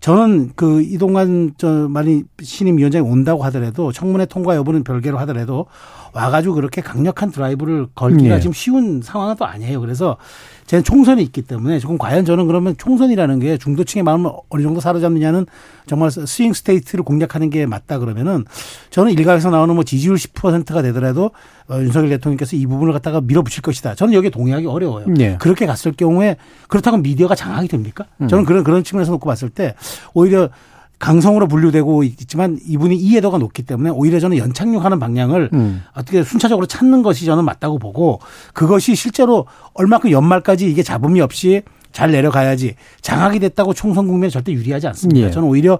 [0.00, 5.66] 저는 그 이동관 저 많이 신임 위원장이 온다고 하더라도 청문회 통과 여부는 별개로 하더라도
[6.12, 8.40] 와가지고 그렇게 강력한 드라이브를 걸기가 네.
[8.40, 9.80] 지금 쉬운 상황은 또 아니에요.
[9.80, 10.16] 그래서
[10.68, 15.46] 제 총선이 있기 때문에 조금 과연 저는 그러면 총선이라는 게 중도층의 마음을 어느 정도 사로잡느냐는
[15.86, 18.44] 정말 swing state를 공략하는 게 맞다 그러면은
[18.90, 21.30] 저는 일각에서 나오는 뭐 지지율 10%가 되더라도
[21.70, 23.94] 어, 윤석열 대통령께서 이 부분을 갖다가 밀어붙일 것이다.
[23.94, 25.06] 저는 여기에 동의하기 어려워요.
[25.08, 25.38] 네.
[25.40, 26.36] 그렇게 갔을 경우에
[26.68, 28.04] 그렇다고 미디어가 장악이 됩니까?
[28.20, 28.28] 음.
[28.28, 29.74] 저는 그런 그런 측면에서 놓고 봤을 때
[30.12, 30.50] 오히려
[30.98, 35.82] 강성으로 분류되고 있지만 이분이 이해도가 높기 때문에 오히려 저는 연착륙하는 방향을 음.
[35.94, 38.20] 어떻게 순차적으로 찾는 것이 저는 맞다고 보고
[38.52, 44.88] 그것이 실제로 얼마큼 연말까지 이게 잡음이 없이 잘 내려가야지 장악이 됐다고 총선 국면에 절대 유리하지
[44.88, 45.28] 않습니다.
[45.28, 45.30] 예.
[45.30, 45.78] 저는 오히려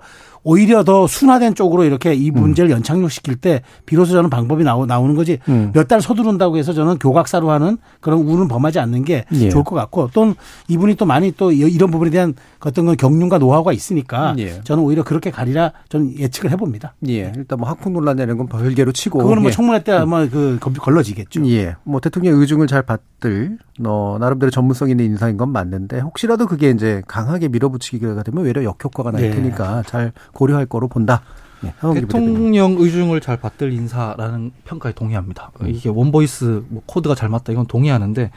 [0.49, 2.40] 오히려 더 순화된 쪽으로 이렇게 이 음.
[2.40, 2.76] 문제를 음.
[2.76, 5.72] 연착륙시킬 때 비로소 저는 방법이 나오, 나오는 거지 음.
[5.74, 9.51] 몇달 서두른다고 해서 저는 교각사로 하는 그런 우는 범하지 않는 게 예.
[9.51, 10.34] 좋을 것 같고 또
[10.68, 14.62] 이분이 또 많이 또 이런 부분에 대한 어떤 건 경륜과 노하우가 있으니까 예.
[14.64, 16.94] 저는 오히려 그렇게 가리라 저는 예측을 해봅니다.
[17.09, 17.30] 예.
[17.36, 19.53] 일단 뭐 학폭 논란 내는 건 별개로 치고 그거는 뭐 예.
[19.53, 21.46] 청문회 때 아마 그 걸러지겠죠.
[21.51, 21.76] 예.
[21.84, 27.03] 뭐 대통령 의중을 잘 받들 어, 나름대로 전문성 있는 인사인 건 맞는데 혹시라도 그게 이제
[27.07, 29.30] 강하게 밀어붙이기가 되면 외려 역효과가 날 예.
[29.30, 31.22] 테니까 잘 고려할 거로 본다.
[31.61, 35.51] 네, 대통령 의중을 잘 받들 인사라는 평가에 동의합니다.
[35.61, 35.68] 음.
[35.68, 38.30] 이게 one voice 뭐 코드가 잘 맞다 이건 동의하는데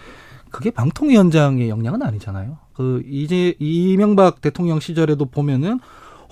[0.49, 2.57] 그게 방통위원장의 역량은 아니잖아요.
[2.73, 5.79] 그 이제 이명박 대통령 시절에도 보면은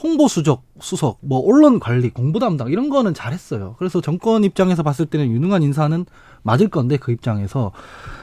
[0.02, 3.76] 홍보 수석, 수석, 뭐 언론 관리, 공부 담당 이런 거는 잘했어요.
[3.78, 6.06] 그래서 정권 입장에서 봤을 때는 유능한 인사는
[6.42, 7.72] 맞을 건데 그 입장에서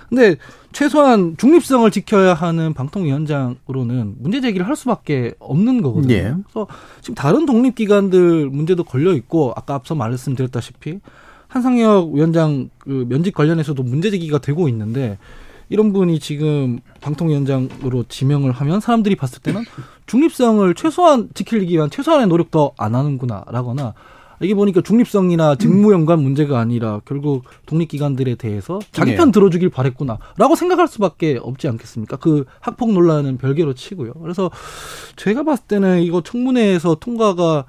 [0.09, 0.37] 근데
[0.73, 6.15] 최소한 중립성을 지켜야 하는 방통위원장으로는 문제 제기를 할 수밖에 없는 거거든요.
[6.15, 6.35] 예.
[6.45, 6.67] 그래서
[7.01, 11.01] 지금 다른 독립기관들 문제도 걸려 있고 아까 앞서 말씀드렸다시피
[11.49, 15.19] 한상혁 위원장 그 면직 관련해서도 문제 제기가 되고 있는데
[15.69, 19.65] 이런 분이 지금 방통위원장으로 지명을 하면 사람들이 봤을 때는
[20.07, 23.95] 중립성을 최소한 지키기 위한 최소한의 노력도 안 하는구나라거나
[24.41, 29.17] 이게 보니까 중립성이나 직무연관 문제가 아니라 결국 독립기관들에 대해서 자기 네.
[29.17, 32.17] 편 들어주길 바랬구나라고 생각할 수밖에 없지 않겠습니까?
[32.17, 34.13] 그 학폭 논란은 별개로 치고요.
[34.15, 34.51] 그래서
[35.17, 37.65] 제가 봤을 때는 이거 청문회에서 통과가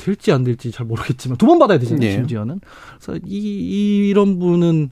[0.00, 2.12] 될지 안 될지 잘 모르겠지만 두 번 받아야 되잖아요, 네.
[2.12, 2.60] 심지어는.
[3.00, 4.90] 그래서 이, 이 런 분은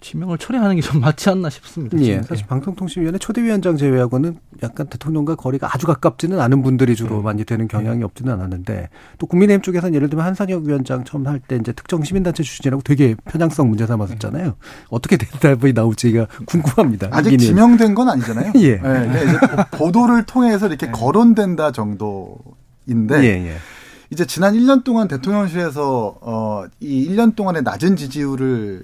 [0.00, 1.98] 지명을 철회하는 게 좀 맞지 않나 싶습니다.
[2.00, 2.22] 예.
[2.22, 7.22] 사실 방송통신위원회 초대위원장 제외하고는 약간 대통령과 거리가 아주 가깝지는 않은 분들이 주로 네.
[7.22, 8.04] 많이 되는 경향이 네.
[8.04, 8.88] 없지는 않았는데
[9.18, 13.14] 또 국민의힘 쪽에서는 예를 들면 한상혁 위원장 처음 할 때 이제 특정 시민단체 출신이라고 되게
[13.30, 14.44] 편향성 문제 삼았었잖아요.
[14.44, 14.52] 네.
[14.90, 17.08] 어떻게 대답이 나올지가 궁금합니다.
[17.12, 18.52] 아직 지명된 건 아니잖아요.
[18.60, 18.76] 예.
[18.76, 19.38] 네, 이제
[19.72, 20.92] 보도를 통해서 이렇게 네.
[20.92, 23.22] 거론된다 정도인데.
[23.22, 23.56] 예, 예.
[24.10, 26.50] 이제 지난 1년 동안 대통령실에서 어
[26.80, 28.82] 이 1년 동안의 낮은 지지율을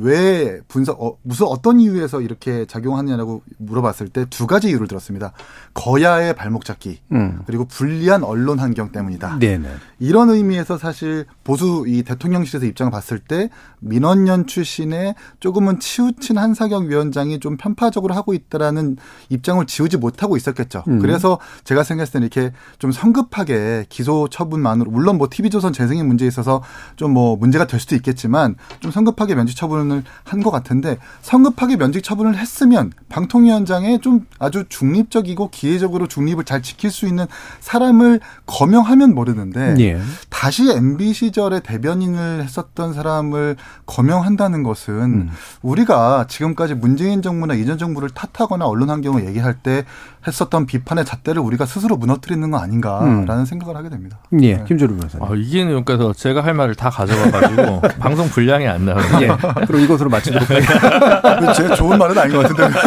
[0.00, 5.32] 왜 분석 어, 무슨 어떤 이유에서 이렇게 작용하느냐고 물어봤을 때 두 가지 이유를 들었습니다.
[5.74, 7.40] 거야의 발목 잡기 음.
[7.46, 9.38] 그리고 불리한 언론 환경 때문이다.
[9.38, 9.68] 네네.
[10.00, 13.50] 이런 의미에서 사실 보수 이 대통령실에서 입장을 봤을 때
[13.80, 18.96] 민원연 출신의 조금은 치우친 한사경 위원장이 좀 편파적으로 하고 있다라는
[19.28, 20.84] 입장을 지우지 못하고 있었겠죠.
[20.88, 20.98] 음.
[20.98, 26.26] 그래서 제가 생각했을 때는 이렇게 좀 성급하게 기소 처분 만으로 물론 뭐 TV조선 재승인 문제에
[26.28, 26.62] 있어서
[26.96, 32.02] 좀 뭐 문제가 될 수도 있겠지만 좀 성급하게 면직 처분을 한 것 같은데 성급하게 면직
[32.02, 37.26] 처분을 했으면 방통위원장의 좀 아주 중립적이고 기회적으로 중립을 잘 지킬 수 있는
[37.60, 40.00] 사람을 거명하면 모르는데 예.
[40.28, 43.56] 다시 MB 시절에 대변인을 했었던 사람을
[43.86, 45.30] 거명한다는 것은 음.
[45.62, 49.84] 우리가 지금까지 문재인 정부나 이전 정부를 탓하거나 언론 환경을 얘기할 때
[50.26, 53.44] 했었던 비판의 잣대를 우리가 스스로 무너뜨리는 거 아닌가라는 음.
[53.44, 54.18] 생각을 하게 됩니다.
[54.42, 54.64] 예, 네.
[54.66, 55.26] 김조루 변호사님.
[55.26, 59.04] 아, 이기는 그래서 제가 할 말을 다 가져가가지고 방송 분량이 안 나와요.
[59.22, 59.28] 예.
[59.66, 61.52] 그럼 이것으로 마치도록 하겠습니다.
[61.52, 62.78] 제 좋은 말은 아닌 것 같은데.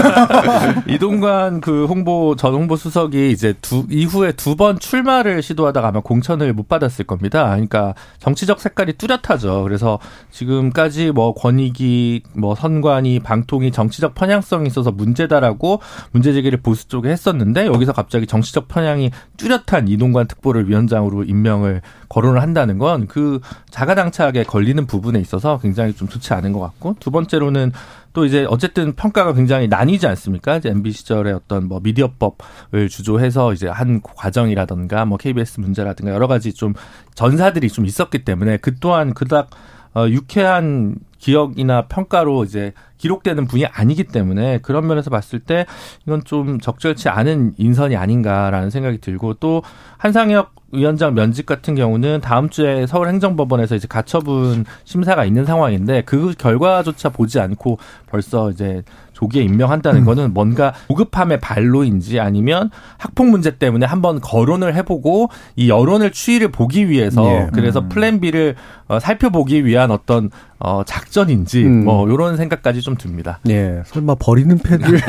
[0.94, 6.52] 이동관 그 홍보 전 홍보 수석이 이제 두 이후에 두 번 출마를 시도하다가 아마 공천을
[6.54, 7.46] 못 받았을 겁니다.
[7.50, 9.62] 그러니까 정치적 색깔이 뚜렷하죠.
[9.62, 10.00] 그래서
[10.32, 17.18] 지금까지 뭐 권익위, 뭐 선관위, 방통위 정치적 편향성이 있어서 문제다라고 문제 제기를 보수 쪽에 했.
[17.18, 23.40] 했었는데 여기서 갑자기 정치적 편향이 뚜렷한 이동관 특보를 위원장으로 임명 을 거론을 한다는 건 그
[23.70, 27.72] 자가당착에 걸리는 부분에 있어서 굉장히 좀 좋지 않은 것 같고 두 번째로는
[28.14, 30.58] 또 이제 어쨌든 평가가 굉장히 나뉘지 않습니까?
[30.58, 36.54] 이제 MB 시절에 어떤 뭐 미디어법을 주조해서 이제 한 과정이라든가 뭐 KBS 문제라든가 여러 가지
[36.54, 36.74] 좀
[37.16, 39.50] 전사들이 좀 있었기 때문에 그 또한 그닥
[39.94, 45.66] 어, 유쾌한 기억이나 평가로 이제 기록되는 분이 아니기 때문에 그런 면에서 봤을 때
[46.06, 49.64] 이건 좀 적절치 않은 인선이 아닌가라는 생각이 들고 또
[49.98, 57.10] 한상혁 위원장 면직 같은 경우는 다음 주에 서울행정법원에서 이제 가처분 심사가 있는 상황인데 그 결과조차
[57.10, 57.78] 보지 않고
[58.08, 58.84] 벌써 이제
[59.14, 60.06] 조기에 임명한다는 음.
[60.06, 66.90] 거는 뭔가 무급함의 발로인지 아니면 학폭 문제 때문에 한번 거론을 해보고 이 여론을 추이를 보기
[66.90, 67.48] 위해서 예.
[67.54, 67.90] 그래서 음.
[67.90, 68.56] 플랜 B를
[68.88, 70.30] 어, 살펴보기 위한 어떤
[70.60, 71.86] 어, 작전인지 음.
[71.86, 73.40] 뭐 이런 생각까지 좀 듭니다.
[73.48, 75.00] 예, 설마 버리는 패를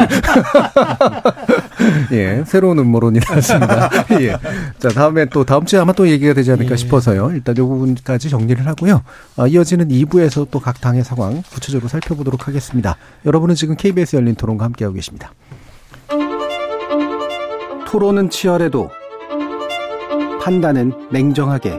[2.12, 3.90] 예, 새로운 음모론이 나왔습니다.
[4.20, 4.36] 예.
[4.78, 6.76] 자, 다음에 또 다음 주에 아마 또 얘기가 되지 않을까 예.
[6.76, 7.30] 싶어서요.
[7.32, 9.03] 일단 이 부분까지 정리를 하고요.
[9.36, 12.96] 어, 이어지는 2부에서 또 각 당의 상황 구체적으로 살펴보도록 하겠습니다.
[13.24, 15.32] 여러분은 지금 KBS 열린 토론과 함께하고 계십니다.
[17.86, 18.90] 토론은 치열해도
[20.42, 21.78] 판단은 냉정하게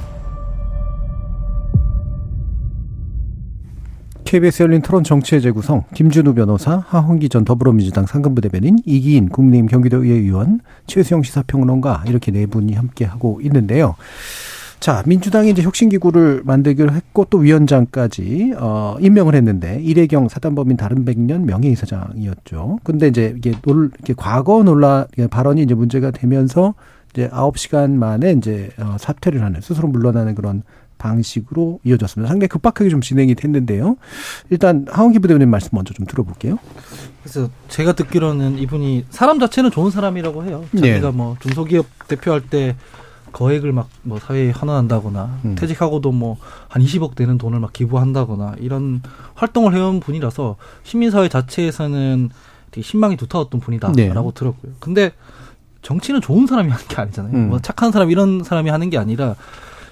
[4.31, 10.19] KBS 열린 토론 정치의 재구성 김준우 변호사, 하홍기 전 더불어민주당 상근부 대변인, 이기인 국민의힘 경기도의회
[10.19, 13.95] 의원, 최수영 시사평론가 이렇게 네 분이 함께 하고 있는데요.
[14.79, 21.45] 자, 민주당이 이제 혁신기구를 만들기로 했고 또 위원장까지 어 임명을 했는데 이래경 사단법인 다른 백년
[21.45, 22.79] 명예이사장이었죠.
[22.85, 26.73] 근데 이제 이게 놀 이렇게 과거 논란 발언이 이제 문제가 되면서
[27.11, 30.63] 이제 아홉 시간 만에 이제 어 사퇴를 하는 스스로 물러나는 그런
[31.01, 32.29] 방식으로 이어졌습니다.
[32.29, 33.97] 상당히 급박하게 좀 진행이 됐는데요.
[34.49, 36.57] 일단 하원기 부대변인 말씀 먼저 좀 들어볼게요.
[37.23, 40.63] 그래서 제가 듣기로는 이분이 사람 자체는 좋은 사람이라고 해요.
[40.75, 41.11] 자기가 네.
[41.11, 42.75] 뭐 중소기업 대표할 때
[43.31, 45.55] 거액을 막 뭐 사회에 환원한다거나 음.
[45.55, 46.37] 퇴직하고도 뭐
[46.67, 49.01] 한 20억 되는 돈을 막 기부한다거나 이런
[49.35, 52.29] 활동을 해온 분이라서 시민사회 자체에서는
[52.71, 54.11] 되게 신망이 두터웠던 분이다라고 네.
[54.33, 54.71] 들었고요.
[54.79, 55.11] 근데
[55.81, 57.33] 정치는 좋은 사람이 하는 게 아니잖아요.
[57.33, 57.49] 음.
[57.49, 59.35] 뭐 착한 사람 이런 사람이 하는 게 아니라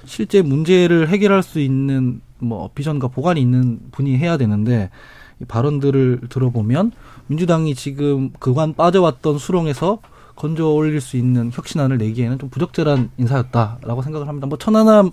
[0.06, 4.90] 실제 문제를 해결할 수 있는 뭐 비전과 보관이 있는 분이 해야 되는데
[5.42, 6.92] 이 발언들을 들어보면
[7.28, 10.00] 민주당이 지금 그간 빠져왔던 수렁에서
[10.36, 14.48] 건져 올릴 수 있는 혁신안을 내기에는 좀 부적절한 인사였다라고 생각을 합니다.
[14.48, 15.12] 뭐 천안함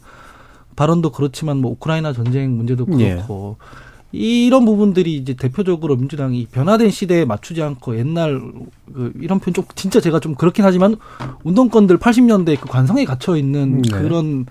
[0.76, 3.14] 발언도 그렇지만 뭐 우크라이나 전쟁 문제도 예.
[3.14, 3.56] 그렇고
[4.14, 4.18] 예.
[4.18, 8.40] 이런 부분들이 이제 대표적으로 민주당이 변화된 시대에 맞추지 않고 옛날
[8.92, 10.96] 그 이런 편좀 진짜 제가 좀 그렇긴 하지만
[11.44, 13.90] 운동권들 80년대 그 관성에 갇혀 있는 네.
[13.90, 14.46] 그런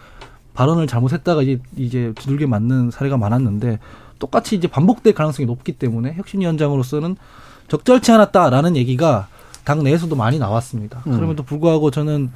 [0.56, 3.80] 발언을 잘못했다가 이제 이제 두들겨 맞는 사례가 많았는데
[4.18, 7.18] 똑같이 이제 반복될 가능성이 높기 때문에 혁신위원장으로서는
[7.68, 9.28] 적절치 않았다라는 얘기가
[9.66, 11.04] 당 내에서도 많이 나왔습니다.
[11.08, 11.16] 음.
[11.16, 12.32] 그럼에도 불구하고 저는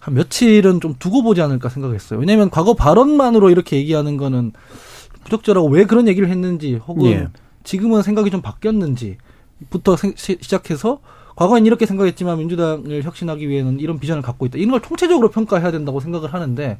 [0.00, 2.18] 한 며칠은 좀 두고 보지 않을까 생각했어요.
[2.18, 4.52] 왜냐하면 과거 발언만으로 이렇게 얘기하는 거는
[5.24, 7.28] 부적절하고 왜 그런 얘기를 했는지 혹은 예.
[7.62, 10.98] 지금은 생각이 좀 바뀌었는지부터 시작해서
[11.36, 14.58] 과거엔 이렇게 생각했지만 민주당을 혁신하기 위해는 이런 비전을 갖고 있다.
[14.58, 16.78] 이런 걸 총체적으로 평가해야 된다고 생각을 하는데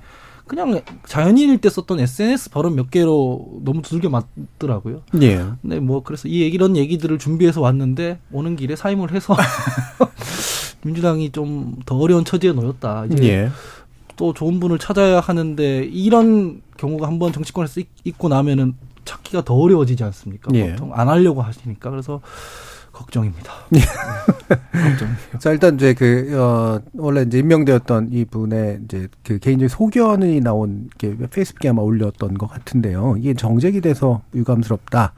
[0.53, 5.01] 그냥 자연인일 때 썼던 SNS 발언 몇 개로 너무 두들겨 맞더라고요.
[5.23, 5.47] 예.
[5.63, 9.35] 네, 뭐 그래서 이 얘기 이런 얘기들을 준비해서 왔는데 오는 길에 사임을 해서
[10.85, 13.07] 민주당이 좀 더 어려운 처지에 놓였다.
[13.07, 13.51] 이제 예.
[14.17, 18.75] 또 좋은 분을 찾아야 하는데 이런 경우가 한번 정치권에서 있고 나면은
[19.07, 20.51] 찾기가 더 어려워지지 않습니까?
[20.55, 20.73] 예.
[20.73, 22.21] 보통 안 하려고 하시니까 그래서
[23.03, 23.53] 걱정입니다.
[23.71, 23.81] 네.
[24.49, 25.39] 걱정이에요.
[25.39, 30.89] 자, 일단 이제 그, 어, 원래 이제 임명되었던 이 분의 이제 그 개인적인 소견이 나온
[30.99, 33.17] 게 페이스북에 아마 올렸던 것 같은데요.
[33.19, 35.13] 이게 정책이 돼서 유감스럽다.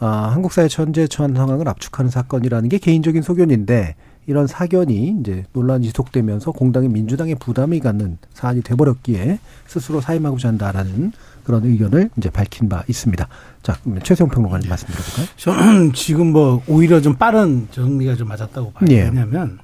[0.00, 3.94] 아, 한국 사회 천재 처한 상황을 압축하는 사건이라는 게 개인적인 소견인데
[4.26, 11.12] 이런 사견이 이제 논란이 지속되면서 공당의 민주당의 부담이 갖는 사안이 돼버렸기에 스스로 사임하고자 한다라는
[11.44, 13.28] 그런 의견을 이제 밝힌 바 있습니다.
[13.62, 15.26] 자, 최세용 평론가님 말씀 드려볼까요?
[15.36, 18.88] 저는 지금 뭐 오히려 좀 빠른 정리가 좀 맞았다고 봐요.
[18.90, 19.04] 예.
[19.04, 19.58] 왜냐하면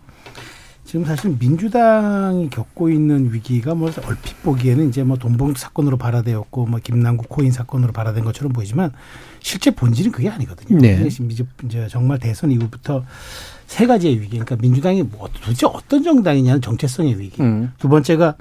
[0.85, 6.81] 지금 사실 민주당이 겪고 있는 위기가 뭐 얼핏 보기에는 이제 뭐 돈봉투 사건으로 발화되었고 뭐
[6.83, 8.91] 김남국 코인 사건으로 발화된 것처럼 보이지만
[9.39, 10.79] 실제 본질은 그게 아니거든요.
[10.81, 11.07] 네.
[11.07, 13.05] 이제 정말 대선 이후부터
[13.69, 14.31] 세 가지의 위기.
[14.31, 17.41] 그러니까 민주당이 뭐 도대체 어떤 정당이냐는 정체성의 위기.
[17.41, 17.71] 음.
[17.79, 18.35] 두 번째가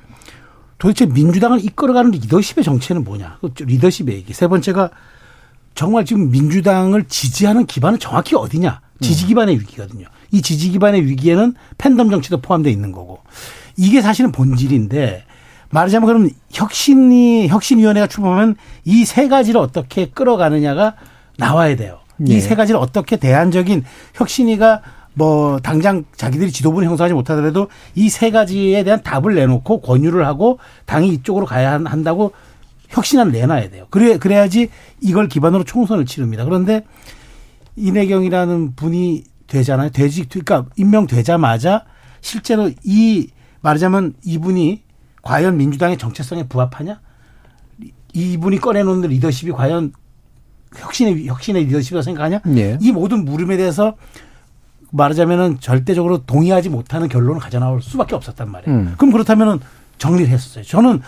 [0.79, 3.37] 도대체 민주당을 이끌어가는 리더십의 정체는 뭐냐.
[3.41, 4.33] 그 리더십의 얘기.
[4.33, 4.89] 세 번째가
[5.75, 8.81] 정말 지금 민주당을 지지하는 기반은 정확히 어디냐.
[9.01, 10.07] 지지 기반의 위기거든요.
[10.31, 13.19] 이 지지 기반의 위기에는 팬덤 정치도 포함되어 있는 거고.
[13.77, 15.23] 이게 사실은 본질인데
[15.69, 18.55] 말하자면 그러면 혁신이 혁신위원회가 출범하면
[18.85, 20.95] 이 세 가지를 어떻게 끌어가느냐가
[21.37, 21.99] 나와야 돼요.
[22.25, 22.55] 이세 예.
[22.55, 24.81] 가지를 어떻게 대안적인 혁신위가
[25.19, 31.09] 뭐 당장 자기들이 지도부를 형성하지 못하더라도 이 세 가지에 대한 답을 내놓고 권유를 하고 당이
[31.09, 32.31] 이쪽으로 가야 한다고
[32.87, 33.85] 혁신안 내놔야 돼요.
[33.91, 34.69] 그래 그래야지
[35.01, 36.45] 이걸 기반으로 총선을 치릅니다.
[36.45, 36.85] 그런데
[37.75, 39.89] 이내경이라는 분이 되잖아요.
[39.91, 41.83] 되지 그러니까 임명되자마자
[42.21, 43.27] 실제로 이
[43.61, 44.83] 말하자면 이분이
[45.21, 47.01] 과연 민주당의 정체성에 부합하냐?
[48.13, 49.91] 이분이 꺼내놓는 리더십이 과연
[50.75, 52.39] 혁신의 혁신의 리더십이라고 생각하냐?
[52.45, 52.77] 네.
[52.81, 53.95] 이 모든 물음에 대해서
[54.91, 58.77] 말하자면은 절대적으로 동의하지 못하는 결론을 가져나올 수밖에 없었단 말이에요.
[58.79, 58.93] 음.
[58.97, 59.59] 그럼 그렇다면은
[59.97, 60.63] 정리를 했었어요.
[60.63, 61.01] 저는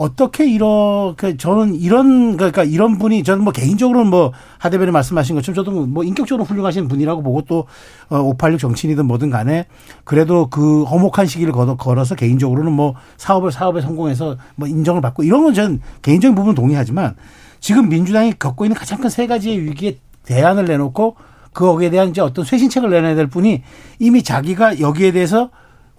[0.00, 5.86] 어떻게 이렇게 저는 이런 그러니까 이런 분이 저는 뭐 개인적으로는 뭐 하대변인 말씀하신 것처럼 저도
[5.86, 9.66] 뭐 인격적으로 훌륭하신 분이라고 보고 또586 어, 정치인이든 뭐든 간에
[10.04, 15.52] 그래도 그 허목한 시기를 걸어서 개인적으로는 뭐 사업을 사업에 성공해서 뭐 인정을 받고 이런 건
[15.52, 17.14] 저는 개인적인 부분은 동의하지만
[17.60, 21.16] 지금 민주당이 겪고 있는 가장 큰 세 가지의 위기에 대안을 내놓고
[21.54, 23.62] 거기에 대한 이제 어떤 쇄신책을 내놔야 될 분이
[23.98, 25.50] 이미 자기가 여기에 대해서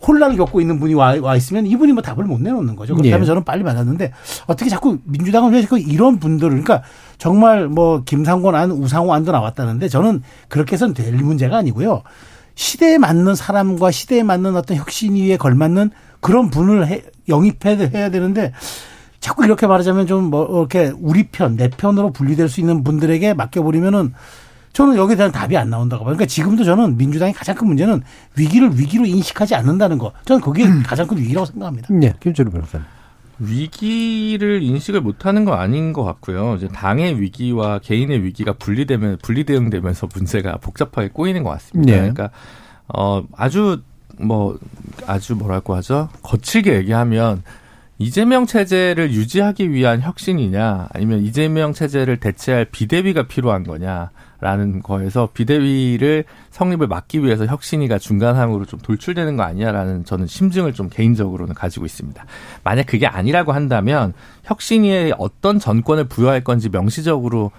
[0.08, 2.96] 혼란을 겪고 있는 분이 와, 와 있으면 이분이 뭐 답을 못 내놓는 거죠.
[2.96, 3.26] 그렇다면 예.
[3.26, 4.12] 저는 빨리 받았는데
[4.48, 6.82] 어떻게 자꾸 민주당은 왜 자꾸 이런 분들을 그러니까
[7.18, 12.02] 정말 뭐 김상곤 안, 우상호 안도 나왔다는데 저는 그렇게 해서는 될 문제가 아니고요.
[12.56, 18.54] 시대에 맞는 사람과 시대에 맞는 어떤 혁신 위에 걸맞는 그런 분을 해, 영입해야 되는데
[19.20, 24.14] 자꾸 이렇게 말하자면 좀 뭐 이렇게 우리 편, 내 편으로 분리될 수 있는 분들에게 맡겨버리면은
[24.74, 26.16] 저는 여기에 대한 답이 안 나온다고 봐요.
[26.16, 28.02] 그러니까 지금도 저는 민주당의 가장 큰 문제는
[28.38, 30.12] 위기를 위기로 인식하지 않는다는 거.
[30.26, 30.84] 저는 그게 음.
[30.86, 31.88] 가장 큰 위기라고 생각합니다.
[31.94, 32.86] 네, 김철우 변호사님.
[33.40, 36.56] 위기를 인식을 못하는 거 아닌 것 같고요.
[36.56, 41.92] 이제 당의 위기와 개인의 위기가 분리되면 분리 대응되면서 문제가 복잡하게 꼬이는 것 같습니다.
[41.92, 41.98] 네.
[41.98, 42.30] 그러니까
[42.88, 43.82] 어 아주
[44.20, 44.60] 뭐
[45.08, 46.10] 아주 뭐라고 하죠?
[46.22, 47.42] 거칠게 얘기하면
[47.98, 54.12] 이재명 체제를 유지하기 위한 혁신이냐 아니면 이재명 체제를 대체할 비대위가 필요한 거냐
[54.42, 60.90] 라는 거에서 비대위를 성립을 막기 위해서 혁신위가 중간항으로 좀 돌출되는 거 아니냐라는 저는 심증을 좀
[60.90, 62.26] 개인적으로는 가지고 있습니다.
[62.64, 64.14] 만약 그게 아니라고 한다면
[64.44, 67.52] 혁신위에 어떤 전권을 부여할 건지 명시적으로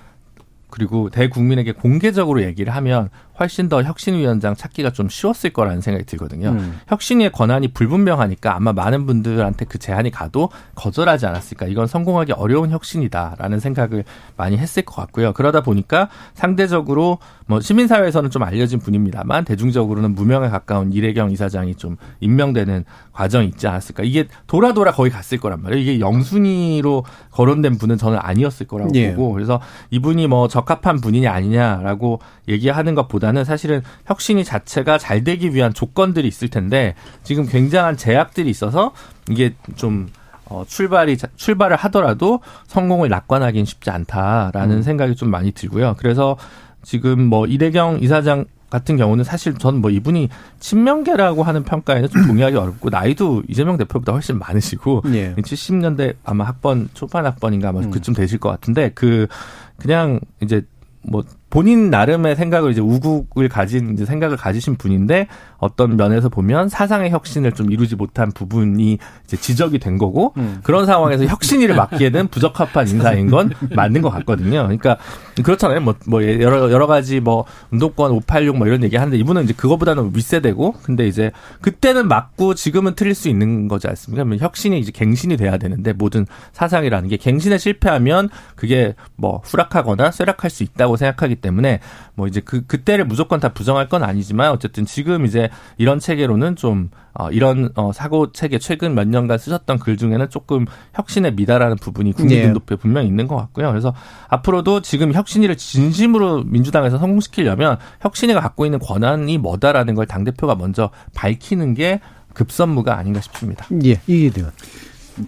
[0.70, 3.10] 그리고 대국민에게 공개적으로 얘기를 하면
[3.42, 6.50] 훨씬 더 혁신위원장 찾기가 좀 쉬웠을 거라는 생각이 들거든요.
[6.50, 6.78] 음.
[6.88, 11.66] 혁신위의 권한이 불분명하니까 아마 많은 분들한테 그 제안이 가도 거절하지 않았을까.
[11.66, 14.04] 이건 성공하기 어려운 혁신이다라는 생각을
[14.36, 15.32] 많이 했을 것 같고요.
[15.32, 22.84] 그러다 보니까 상대적으로 뭐 시민사회에서는 좀 알려진 분입니다만 대중적으로는 무명에 가까운 이래경 이사장이 좀 임명되는
[23.12, 24.04] 과정이 있지 않았을까.
[24.04, 25.82] 이게 돌아 돌아 거의 갔을 거란 말이에요.
[25.82, 29.14] 이게 영순위로 거론된 분은 저는 아니었을 거라고 예.
[29.14, 35.72] 보고 그래서 이분이 뭐 적합한 분이냐 아니냐라고 얘기하는 것보다는 사실은 혁신이 자체가 잘 되기 위한
[35.72, 38.92] 조건들이 있을 텐데 지금 굉장한 제약들이 있어서
[39.30, 40.08] 이게 좀
[40.46, 44.82] 어, 출발이 출발을 하더라도 성공을 낙관하기는 쉽지 않다라는 음.
[44.82, 45.94] 생각이 좀 많이 들고요.
[45.98, 46.36] 그래서
[46.82, 52.56] 지금 뭐 이대경 이사장 같은 경우는 사실 전 뭐 이분이 친명계라고 하는 평가에는 좀 동의하기
[52.56, 55.34] 어렵고 나이도 이재명 대표보다 훨씬 많으시고 예.
[55.34, 57.90] 70년대 아마 학번 초반 학번인가 아마 음.
[57.90, 59.26] 그쯤 되실 것 같은데 그
[59.78, 60.62] 그냥 이제
[61.02, 61.22] 뭐
[61.52, 65.26] 본인 나름의 생각을 이제 우국을 가진 이제 생각을 가지신 분인데
[65.58, 70.60] 어떤 면에서 보면 사상의 혁신을 좀 이루지 못한 부분이 이제 지적이 된 거고 음.
[70.62, 74.62] 그런 상황에서 혁신위를 맡기에는 부적합한 인사인 건 맞는 것 같거든요.
[74.62, 74.96] 그러니까
[75.44, 75.82] 그렇잖아요.
[75.82, 80.12] 뭐, 뭐 여러 여러 가지 뭐 운동권 586 뭐 이런 얘기 하는데 이분은 이제 그거보다는
[80.14, 84.24] 윗세대고 근데 이제 그때는 맞고 지금은 틀릴 수 있는 거지 않습니까?
[84.24, 90.48] 그러면 혁신이 이제 갱신이 돼야 되는데 모든 사상이라는 게 갱신에 실패하면 그게 뭐 후락하거나 쇠락할
[90.48, 91.80] 수 있다고 생각하기 때문에
[92.14, 96.90] 뭐 이제 그 그때를 무조건 다 부정할 건 아니지만 어쨌든 지금 이제 이런 체계로는 좀
[97.14, 100.64] 어, 이런 어, 사고 체계 최근 몇 년간 쓰셨던 글 중에는 조금
[100.94, 102.46] 혁신에 미달하는 부분이 국민 네.
[102.46, 103.68] 눈높이에 분명히 있는 것 같고요.
[103.68, 103.92] 그래서
[104.28, 110.90] 앞으로도 지금 혁신위를 진심으로 민주당에서 성공시키려면 혁신위가 갖고 있는 권한이 뭐다라는 걸 당 대표가 먼저
[111.14, 112.00] 밝히는 게
[112.34, 113.66] 급선무가 아닌가 싶습니다.
[113.84, 114.50] 예, 이게 돼요.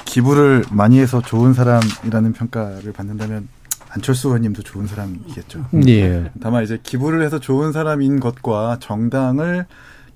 [0.04, 3.48] 기부를 많이 해서 좋은 사람이라는 평가를 받는다면
[3.94, 5.66] 안철수 의원님도 좋은 사람이겠죠.
[5.86, 6.30] 예.
[6.40, 9.66] 다만 이제 기부를 해서 좋은 사람인 것과 정당을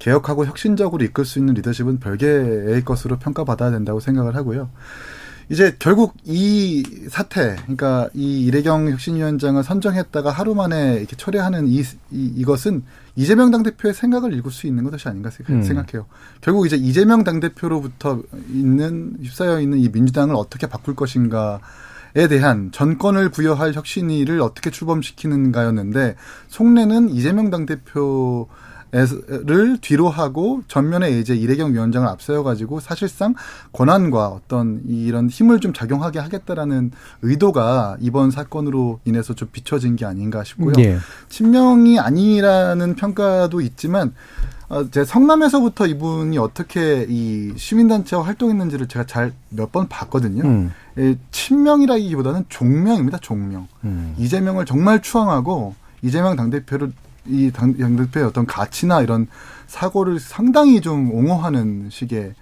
[0.00, 4.70] 개혁하고 혁신적으로 이끌 수 있는 리더십은 별개의 것으로 평가받아야 된다고 생각을 하고요.
[5.50, 12.32] 이제 결국 이 사태, 그러니까 이 이래경 혁신위원장을 선정했다가 하루 만에 이렇게 철회하는 이, 이
[12.36, 12.82] 이것은
[13.16, 15.62] 이재명 당대표의 생각을 읽을 수 있는 것이 아닌가 음.
[15.62, 16.06] 생각해요.
[16.42, 18.22] 결국 이제 이재명 당대표로부터
[18.52, 21.58] 있는 휩싸여 있는 이 민주당을 어떻게 바꿀 것인가 에
[22.14, 26.16] 대한 전권을 부여할 혁신위를 어떻게 출범시키는가였는데
[26.48, 28.48] 속내는 이재명 당대표
[28.90, 33.34] 를 뒤로 하고 전면에 이제 이래경 위원장을 앞세워 가지고 사실상
[33.72, 40.42] 권한과 어떤 이런 힘을 좀 작용하게 하겠다라는 의도가 이번 사건으로 인해서 좀 비춰진 게 아닌가
[40.42, 40.72] 싶고요.
[40.78, 40.96] 예.
[41.28, 44.14] 친명이 아니라는 평가도 있지만
[44.57, 44.57] 어,
[44.90, 50.42] 제 성남에서부터 이분이 어떻게 이 시민단체와 활동했는지를 제가 잘 몇 번 봤거든요.
[50.44, 50.72] 음.
[50.98, 53.18] 예, 친명이라기보다는 종명입니다.
[53.18, 53.66] 종명.
[53.84, 54.14] 음.
[54.18, 56.92] 이재명을 정말 추앙하고 이재명 당대표를
[57.26, 59.26] 이 당, 당대표의 어떤 가치나 이런
[59.66, 62.34] 사고를 상당히 좀 옹호하는 식의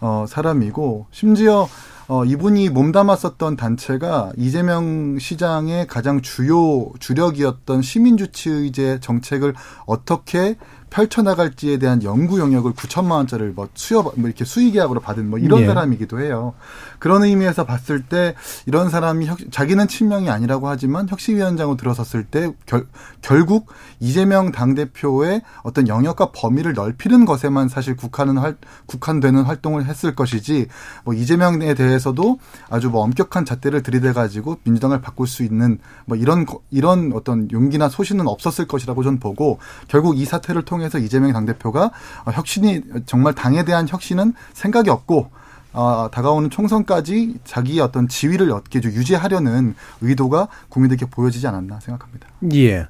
[0.00, 1.68] 어, 사람이고 심지어
[2.08, 9.54] 어, 이분이 몸담았었던 단체가 이재명 시장의 가장 주요 주력이었던 시민주치의제 정책을
[9.86, 10.56] 어떻게
[10.92, 15.62] 펼쳐나갈지에 대한 연구 영역을 9천만 원짜리를 뭐 수여 뭐 이렇게 수의 계약으로 받은 뭐 이런
[15.62, 15.66] 예.
[15.66, 16.52] 사람이기도 해요.
[16.98, 18.34] 그런 의미에서 봤을 때
[18.66, 22.86] 이런 사람이 혁, 자기는 친명이 아니라고 하지만 혁신위원장으로 들어섰을 때 결,
[23.22, 23.68] 결국
[24.00, 30.66] 이재명 당 대표의 어떤 영역과 범위를 넓히는 것에만 사실 국한은 할, 국한되는 활동을 했을 것이지
[31.04, 32.38] 뭐 이재명에 대해서도
[32.68, 37.88] 아주 뭐 엄격한 잣대를 들이대 가지고 민주당을 바꿀 수 있는 뭐 이런 이런 어떤 용기나
[37.88, 41.92] 소신은 없었을 것이라고 저는 보고 결국 이 사태를 통해 통해서 이재명 당대표가
[42.32, 45.30] 혁신이 정말 당에 대한 혁신은 생각이 없고
[45.74, 52.28] 어, 다가오는 총선까지 자기의 어떤 지위를 얻게 유지하려는 의도가 국민들께 보여지지 않았나 생각합니다.
[52.52, 52.88] 예.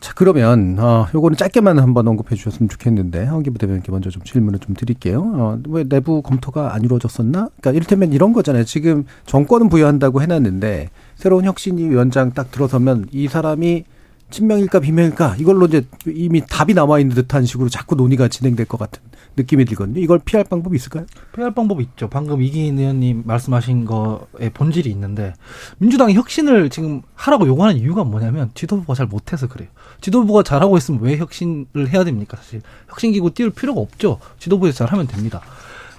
[0.00, 4.58] 자, 그러면, 어, 요거는 짧게만 한번 언급해 주셨으면 좋겠는데, 황기 부 대변인께 먼저 좀 질문을
[4.58, 5.22] 좀 드릴게요.
[5.22, 7.48] 어, 왜 내부 검토가 안 이루어졌었나?
[7.48, 8.64] 그러니까 이를테면 이런 거잖아요.
[8.64, 13.84] 지금 정권은 부여한다고 해놨는데, 새로운 혁신위 위원장 딱 들어서면 이 사람이
[14.30, 19.02] 친명일까 비명일까 이걸로 이제 이미 답이 남아 있는 듯한 식으로 자꾸 논의가 진행될 것 같은
[19.36, 20.00] 느낌이 들거든요.
[20.00, 21.06] 이걸 피할 방법이 있을까요?
[21.34, 22.08] 피할 방법이 있죠.
[22.08, 25.32] 방금 이기인 의원님 말씀하신 거에 본질이 있는데
[25.78, 29.68] 민주당이 혁신을 지금 하라고 요구하는 이유가 뭐냐면 지도부가 잘 못해서 그래요.
[30.00, 32.36] 지도부가 잘하고 있으면 왜 혁신을 해야 됩니까?
[32.36, 34.18] 사실 혁신기구 띄울 필요가 없죠.
[34.38, 35.40] 지도부에서 잘하면 됩니다.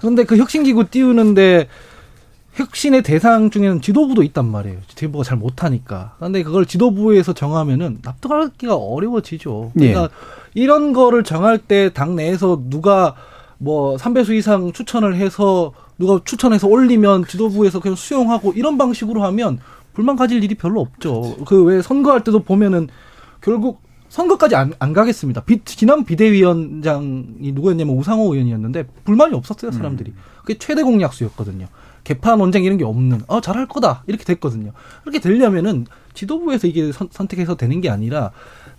[0.00, 1.68] 그런데 그 혁신기구 띄우는데
[2.60, 4.78] 혁신의 대상 중에는 지도부도 있단 말이에요.
[4.88, 6.14] 지도부가 잘 못하니까.
[6.18, 9.72] 그런데 그걸 지도부에서 정하면은 납득하기가 어려워지죠.
[9.74, 10.08] 그러니까 예.
[10.54, 13.14] 이런 거를 정할 때 당 내에서 누가
[13.58, 19.58] 뭐 3배수 이상 추천을 해서 누가 추천해서 올리면 지도부에서 그냥 수용하고 이런 방식으로 하면
[19.92, 21.36] 불만 가질 일이 별로 없죠.
[21.46, 22.88] 그 왜 선거할 때도 보면은
[23.40, 25.44] 결국 선거까지 안, 안 가겠습니다.
[25.44, 30.10] 비, 지난 비대위원장이 누구였냐면 우상호 의원이었는데 불만이 없었어요 사람들이.
[30.10, 30.16] 음.
[30.40, 31.66] 그게 최대 공약수였거든요.
[32.04, 34.72] 개파 논쟁 이런 게 없는 어 잘할 거다 이렇게 됐거든요.
[35.02, 38.32] 그렇게 되려면은 지도부에서 이게 선, 택해서 되는 게 아니라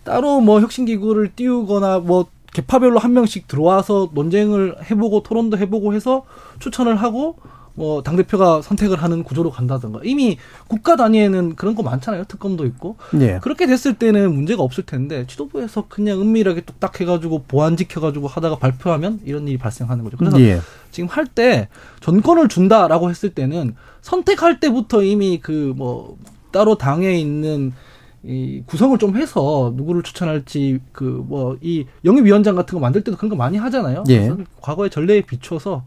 [0.04, 6.24] 따로 뭐 혁신 기구를 띄우거나 뭐 개파별로 한 명씩 들어와서 논쟁을 해보고 토론도 해보고 해서
[6.60, 7.38] 추천을 하고
[7.82, 13.40] 뭐 당대표가 선택을 하는 구조로 간다든가 이미 국가 단위에는 그런 거 많잖아요 특검도 있고 예.
[13.42, 19.22] 그렇게 됐을 때는 문제가 없을 텐데 지도부에서 그냥 은밀하게 뚝딱 해가지고 보안 지켜가지고 하다가 발표하면
[19.26, 20.60] 이런 일이 발생하는 거죠 그래서 예.
[20.92, 21.70] 지금 할 때
[22.02, 26.18] 전권을 준다라고 했을 때는 선택할 때부터 이미 그 뭐
[26.52, 27.72] 따로 당에 있는
[28.24, 33.30] 이 구성을 좀 해서 누구를 추천할지 그 뭐 이 영입위원장 같은 거 만들 때도 그런
[33.32, 34.04] 거 많이 하잖아요.
[34.10, 34.32] 예.
[34.62, 35.84] 과거의 전례에 비춰서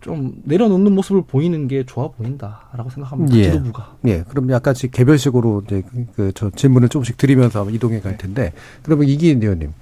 [0.00, 3.36] 좀 내려놓는 모습을 보이는 게 좋아 보인다라고 생각합니다.
[3.36, 3.44] 예.
[3.44, 3.96] 지도부가.
[4.06, 4.24] 예.
[4.28, 5.82] 그럼 약간 개별식으로 이제
[6.14, 9.72] 그저 질문을 조금씩 드리면서 이동해 갈 텐데 그러면 이기인 의원님.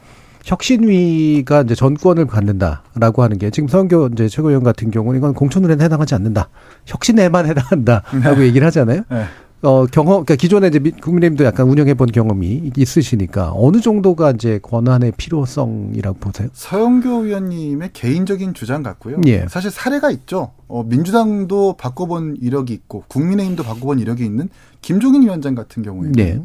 [0.45, 6.15] 혁신위가 이제 전권을 갖는다라고 하는 게 지금 서영교 이제 최고위원 같은 경우는 이건 공천을에 해당하지
[6.15, 6.49] 않는다.
[6.87, 8.47] 혁신에만 해당한다라고 네.
[8.47, 9.03] 얘기를 하잖아요.
[9.11, 9.25] 네.
[9.63, 15.13] 어, 경험, 그러니까 기존에 이제 국민의힘도 약간 운영해 본 경험이 있으시니까 어느 정도가 이제 권한의
[15.17, 16.49] 필요성이라고 보세요?
[16.53, 19.21] 서영교 의원님의 개인적인 주장 같고요.
[19.27, 19.47] 예.
[19.49, 20.53] 사실 사례가 있죠.
[20.69, 24.49] 어, 민주당도 바꿔본 이력이 있고 국민의힘도 바꿔본 이력이 있는
[24.81, 26.41] 김종인 위원장 같은 경우에는 예.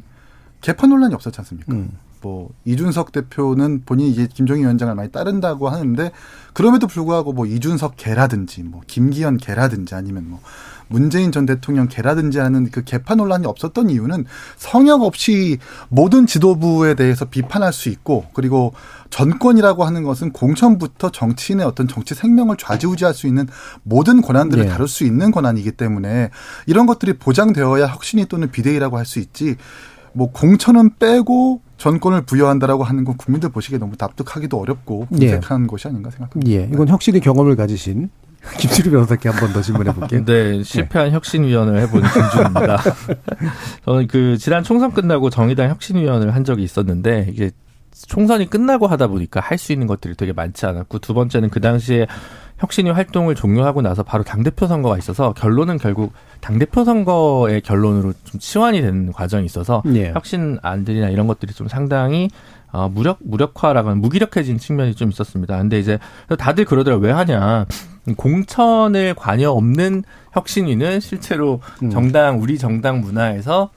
[0.62, 1.72] 개판 논란이 없었지 않습니까?
[1.74, 1.92] 음.
[2.24, 6.12] 뭐 이준석 대표는 본인이 이제 김종인 위원장을 많이 따른다고 하는데
[6.54, 10.40] 그럼에도 불구하고 뭐 이준석 개라든지 뭐 김기현 개라든지 아니면 뭐
[10.94, 14.26] 문재인 전 대통령 개라든지 하는 그 개파 논란이 없었던 이유는
[14.58, 15.58] 성역 없이
[15.90, 18.74] 모든 지도부에 대해서 비판할 수 있고 그리고
[19.10, 23.48] 전권이라고 하는 것은 공천부터 정치인의 어떤 정치 생명을 좌지우지할 수 있는
[23.82, 24.70] 모든 권한들을 네.
[24.70, 26.30] 다룰 수 있는 권한이기 때문에
[26.68, 29.58] 이런 것들이 보장되어야 혁신이 또는 비대위라고 할 수 있지
[30.14, 35.68] 뭐 공천은 빼고 전권을 부여한다라고 하는 건 국민들 보시기에 너무 납득하기도 어렵고 궁색한 예.
[35.68, 36.52] 것이 아닌가 생각합니다.
[36.52, 36.70] 예.
[36.72, 38.10] 이건 혁신의 경험을 가지신
[38.60, 40.24] 김수리 변호사께 한 번 더 질문해 볼게요.
[40.26, 41.16] 네, 실패한 네.
[41.16, 42.78] 혁신위원을 해본 김준입니다.
[43.86, 47.52] 저는 그 지난 총선 끝나고 정의당 혁신위원을 한 적이 있었는데 이게
[48.08, 52.08] 총선이 끝나고 하다 보니까 할 수 있는 것들이 되게 많지 않았고 두 번째는 그 당시에
[52.58, 58.82] 혁신위 활동을 종료하고 나서 바로 당대표 선거가 있어서 결론은 결국 당대표 선거의 결론으로 좀 치환이
[58.82, 60.12] 되는 과정이 있어서 예.
[60.12, 62.30] 혁신 안들이나 이런 것들이 좀 상당히
[62.74, 65.58] 어, 무력, 무력화라고 무기력해진 측면이 좀 있었습니다.
[65.58, 66.00] 근데 이제
[66.38, 67.08] 다들 그러더라고요.
[67.08, 67.66] 왜 하냐.
[68.18, 70.04] 공천을 관여 없는
[70.34, 71.90] 혁신위는 실제로 음.
[71.90, 73.70] 정당, 우리 정당 문화에서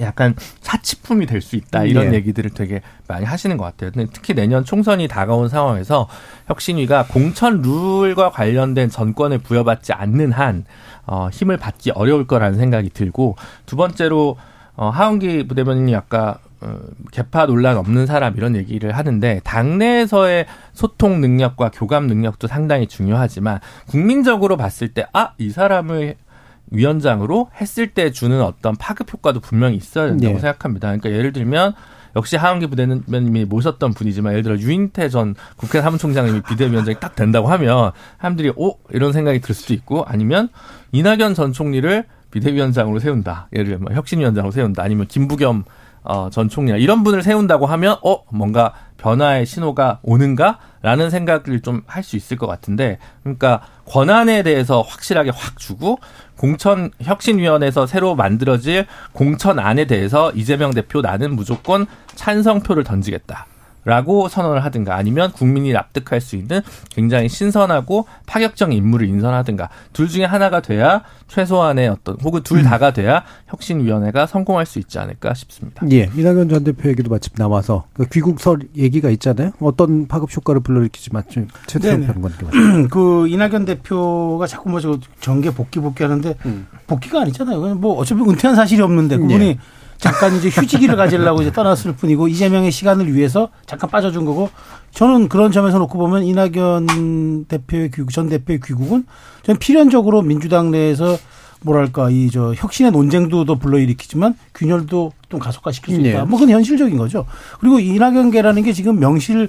[0.00, 2.16] 약간 사치품이 될 수 있다 이런 네.
[2.16, 3.92] 얘기들을 되게 많이 하시는 것 같아요.
[3.92, 6.08] 근데 특히 내년 총선이 다가온 상황에서
[6.48, 10.64] 혁신위가 공천 룰과 관련된 전권을 부여받지 않는 한
[11.06, 13.36] 어, 힘을 받기 어려울 거라는 생각이 들고
[13.66, 14.36] 두 번째로
[14.74, 16.53] 어, 하은기 부대변인이 아까 어,
[17.12, 24.56] 개파 논란 없는 사람 이런 얘기를 하는데 당내에서의 소통 능력과 교감 능력도 상당히 중요하지만 국민적으로
[24.56, 26.16] 봤을 때 아 이 사람을
[26.70, 30.40] 위원장으로 했을 때 주는 어떤 파급 효과도 분명히 있어야 된다고 네.
[30.40, 30.88] 생각합니다.
[30.88, 31.74] 그러니까 예를 들면
[32.16, 37.90] 역시 하은기 부대변인이 모셨던 분이지만 예를 들어 유인태 전 국회 사무총장님이 비대위원장이 딱 된다고 하면
[38.20, 40.48] 사람들이 오 이런 생각이 들 수도 있고 아니면
[40.92, 43.48] 이낙연 전 총리를 비대위원장으로 세운다.
[43.52, 44.82] 예를 들면 혁신위원장으로 세운다.
[44.82, 45.64] 아니면 김부겸
[46.04, 52.02] 어, 전 총리나 이런 분을 세운다고 하면 어 뭔가 변화의 신호가 오는가라는 생각을 좀 할
[52.04, 55.98] 수 있을 것 같은데 그러니까 권한에 대해서 확실하게 확 주고
[56.36, 63.46] 공천 혁신위원회에서 새로 만들어질 공천안에 대해서 이재명 대표 나는 무조건 찬성표를 던지겠다.
[63.84, 66.60] 라고 선언을 하든가 아니면 국민이 납득할 수 있는
[66.90, 72.64] 굉장히 신선하고 파격적인 인물을 인선하든가 둘 중에 하나가 돼야 최소한의 어떤 혹은 둘 음.
[72.64, 75.86] 다가 돼야 혁신위원회가 성공할 수 있지 않을까 싶습니다.
[75.92, 79.52] 예, 이낙연 전 대표 얘기도 마침 나와서 그 귀국설 얘기가 있잖아요.
[79.60, 82.88] 어떤 파급 효과를 불러일으키지 마침 최태형 평론가님.
[82.88, 86.66] 그 이낙연 대표가 자꾸 뭐저 정계 복귀 복귀 하는데 음.
[86.86, 87.74] 복귀가 아니잖아요.
[87.76, 89.58] 뭐 어차피 은퇴한 사실이 없는데 그분이 예.
[89.98, 94.50] 잠깐 이제 휴지기를 가지려고 이제 떠났을 뿐이고 이재명의 시간을 위해서 잠깐 빠져준 거고
[94.90, 99.04] 저는 그런 점에서 놓고 보면 이낙연 대표의 귀국, 전 대표의 귀국은
[99.42, 101.16] 저는 필연적으로 민주당 내에서
[101.62, 106.18] 뭐랄까 이 저 혁신의 논쟁도 더 불러일으키지만 균열도 좀 가속화시킬 수 있다.
[106.18, 106.24] 네.
[106.24, 107.26] 뭐 그건 현실적인 거죠.
[107.60, 109.48] 그리고 이낙연계라는 게 지금 명실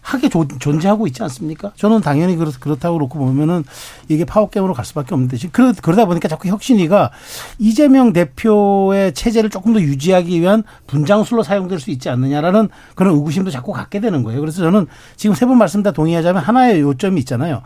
[0.00, 1.72] 하게 조, 존재하고 있지 않습니까?
[1.76, 3.64] 저는 당연히 그렇, 그렇다고 그렇고 보면은
[4.08, 7.10] 이게 파워게임으로 갈 수밖에 없는데 그러, 그러다 보니까 자꾸 혁신위가
[7.58, 13.72] 이재명 대표의 체제를 조금 더 유지하기 위한 분장술로 사용될 수 있지 않느냐라는 그런 의구심도 자꾸
[13.72, 14.40] 갖게 되는 거예요.
[14.40, 14.86] 그래서 저는
[15.16, 17.62] 지금 세번 말씀 다 동의하자면 하나의 요점이 있잖아요.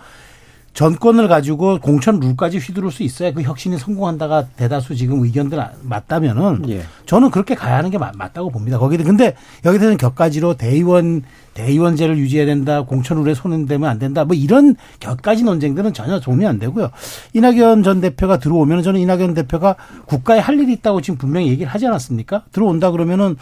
[0.75, 6.83] 전권을 가지고 공천 룰까지 휘두를 수 있어야 그 혁신이 성공한다가 대다수 지금 의견들 맞다면은 예.
[7.07, 8.79] 저는 그렇게 가야 하는 게 맞 다고 봅니다.
[8.79, 11.22] 거기에 근데 여기서는 격가지로 대의원
[11.55, 16.45] 대의원제를 유지해야 된다, 공천 룰에 손은 대면 안 된다, 뭐 이런 격가지 논쟁들은 전혀 도움이
[16.45, 16.91] 안 되고요.
[17.33, 21.87] 이낙연 전 대표가 들어오면 저는 이낙연 대표가 국가에 할 일이 있다고 지금 분명히 얘기를 하지
[21.87, 22.43] 않았습니까?
[22.51, 23.37] 들어온다 그러면은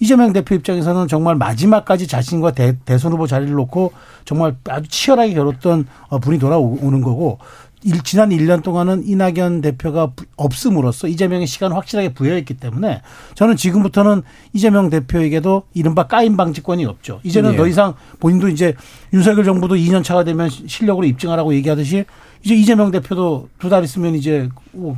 [0.00, 3.92] 이재명 대표 입장에서는 정말 마지막까지 자신과 대, 대선 후보 자리를 놓고
[4.24, 7.38] 정말 아주 치열하게 겨뤘던 어, 분이 돌아오는 거고
[7.84, 13.02] 일, 지난 1년 동안은 이낙연 대표가 없음으로써 이재명의 시간 을 확실하게 부여했기 때문에
[13.34, 14.22] 저는 지금부터는
[14.54, 17.20] 이재명 대표에게도 이른바 까임 방지권이 없죠.
[17.24, 17.56] 이제는 네.
[17.58, 18.74] 더 이상 본인도 이제
[19.12, 22.06] 윤석열 정부도 2년 차가 되면 실력으로 입증하라고 얘기하듯이
[22.42, 24.48] 이제 이재명 대표도 두 달 있으면 이제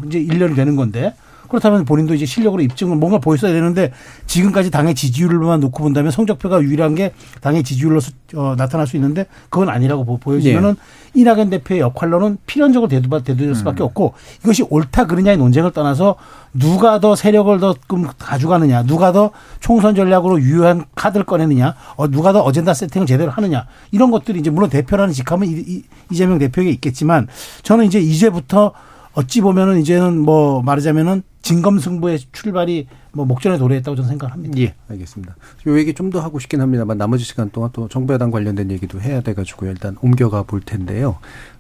[0.07, 1.13] 이제 1년이 되는 건데
[1.49, 3.93] 그렇다면 본인도 이제 실력으로 입증을 뭔가 보였어야 되는데
[4.27, 8.01] 지금까지 당의 지지율만 놓고 본다면 성적표가 유일한 게 당의 지지율로
[8.35, 11.21] 어, 나타날 수 있는데 그건 아니라고 보여지면은 네.
[11.21, 13.87] 이낙연 대표의 역할로는 필연적으로 대두받 대두될 수밖에 음.
[13.87, 16.17] 없고 이것이 옳다 그르냐의 논쟁을 떠나서
[16.53, 17.75] 누가 더 세력을 더
[18.19, 19.31] 가져가느냐, 누가 더
[19.61, 24.51] 총선 전략으로 유효한 카드를 꺼내느냐, 어, 누가 더 어젠다 세팅을 제대로 하느냐 이런 것들이 이제
[24.51, 27.29] 물론 대표라는 직함은 이, 이, 이재명 대표에게 있겠지만
[27.63, 28.73] 저는 이제 이제부터
[29.17, 34.59] 어찌 보면은 이제는 뭐 말하자면은 진검승부의 출발이 뭐 목전에 도래했다고 저는 생각합니다.
[34.59, 35.37] 예, 알겠습니다.
[35.67, 39.01] 요 얘기 좀 더 하고 싶긴 합니다만 나머지 시간 동안 또 정부 여당 관련된 얘기도
[39.01, 39.71] 해야 돼가지고요.
[39.71, 41.17] 일단 옮겨가 볼 텐데요.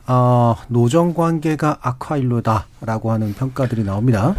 [0.08, 4.36] 어, 노정 관계가 악화일로다라고 하는 평가들이 나옵니다.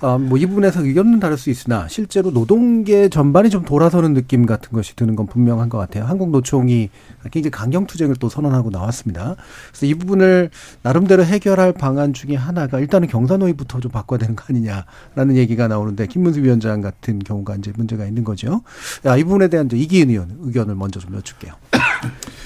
[0.00, 4.94] 어, 뭐이 부분에서 의견은 다를 수 있으나 실제로 노동계 전반이 좀 돌아서는 느낌 같은 것이
[4.96, 6.04] 드는 건 분명한 것 같아요.
[6.04, 6.90] 한국노총이
[7.30, 9.36] 굉장히 강경 투쟁을 또 선언하고 나왔습니다.
[9.70, 10.50] 그래서 이 부분을
[10.82, 16.42] 나름대로 해결할 방안 중에 하나가 일단은 경사노위부터 좀 바꿔야 되는 거 아니냐라는 얘기가 나오는데 김문수
[16.42, 18.62] 위원장 같은 경우가 이제 문제가 있는 거죠.
[19.06, 21.54] 야, 이 부분에 대한 이제 이기은 의원 의견을 먼저 좀 여쭐게요.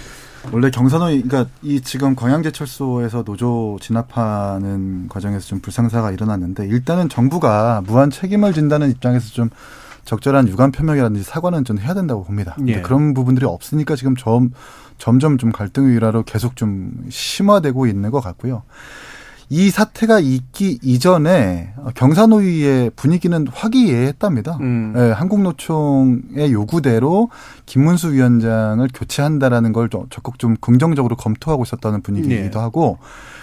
[0.50, 8.10] 원래 경산호위, 그러니까 이 지금 광양제철소에서 노조 진압하는 과정에서 좀 불상사가 일어났는데 일단은 정부가 무한
[8.10, 9.50] 책임을 진다는 입장에서 좀
[10.04, 12.56] 적절한 유감 표명이라든지 사과는 좀 해야 된다고 봅니다.
[12.66, 12.80] 예.
[12.80, 14.50] 그런 부분들이 없으니까 지금 점,
[14.98, 18.64] 점점 좀 갈등 위라로 계속 좀 심화되고 있는 것 같고요.
[19.48, 24.58] 이 사태가 있기 이전에 경사노위의 분위기는 화기애애했답니다.
[24.60, 24.92] 음.
[24.94, 27.30] 네, 한국노총의 요구대로
[27.66, 32.62] 김문수 위원장을 교체한다라는 걸 적극 좀 긍정적으로 검토하고 있었다는 분위기이기도 네.
[32.62, 32.98] 하고,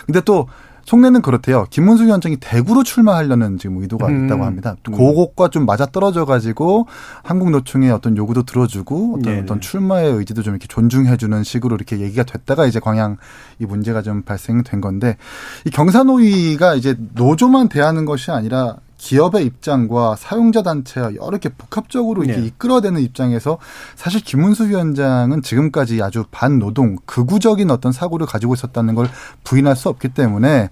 [0.06, 0.48] 근데 또
[0.90, 1.68] 속내는 그렇대요.
[1.70, 4.26] 김문수 위원장이 대구로 출마하려는 지금 의도가 음.
[4.26, 4.76] 있다고 합니다.
[4.88, 4.92] 음.
[4.92, 6.88] 그것과 좀 맞아 떨어져 가지고
[7.22, 12.00] 한국 노총의 어떤 요구도 들어주고 어떤 네 어떤 출마의 의지도 좀 이렇게 존중해주는 식으로 이렇게
[12.00, 13.18] 얘기가 됐다가 이제 광양
[13.60, 15.18] 이 문제가 좀 발생된 건데
[15.64, 22.42] 이 경사노위가 이제 노조만 대하는 것이 아니라 기업의 입장과 사용자 단체와 여러 개 복합적으로 이렇게
[22.42, 22.48] 네.
[22.48, 23.58] 이끌어내는 입장에서
[23.96, 29.08] 사실 김문수 위원장은 지금까지 아주 반노동 극우적인 어떤 사고를 가지고 있었다는 걸
[29.44, 30.70] 부인할 수 없기 때문에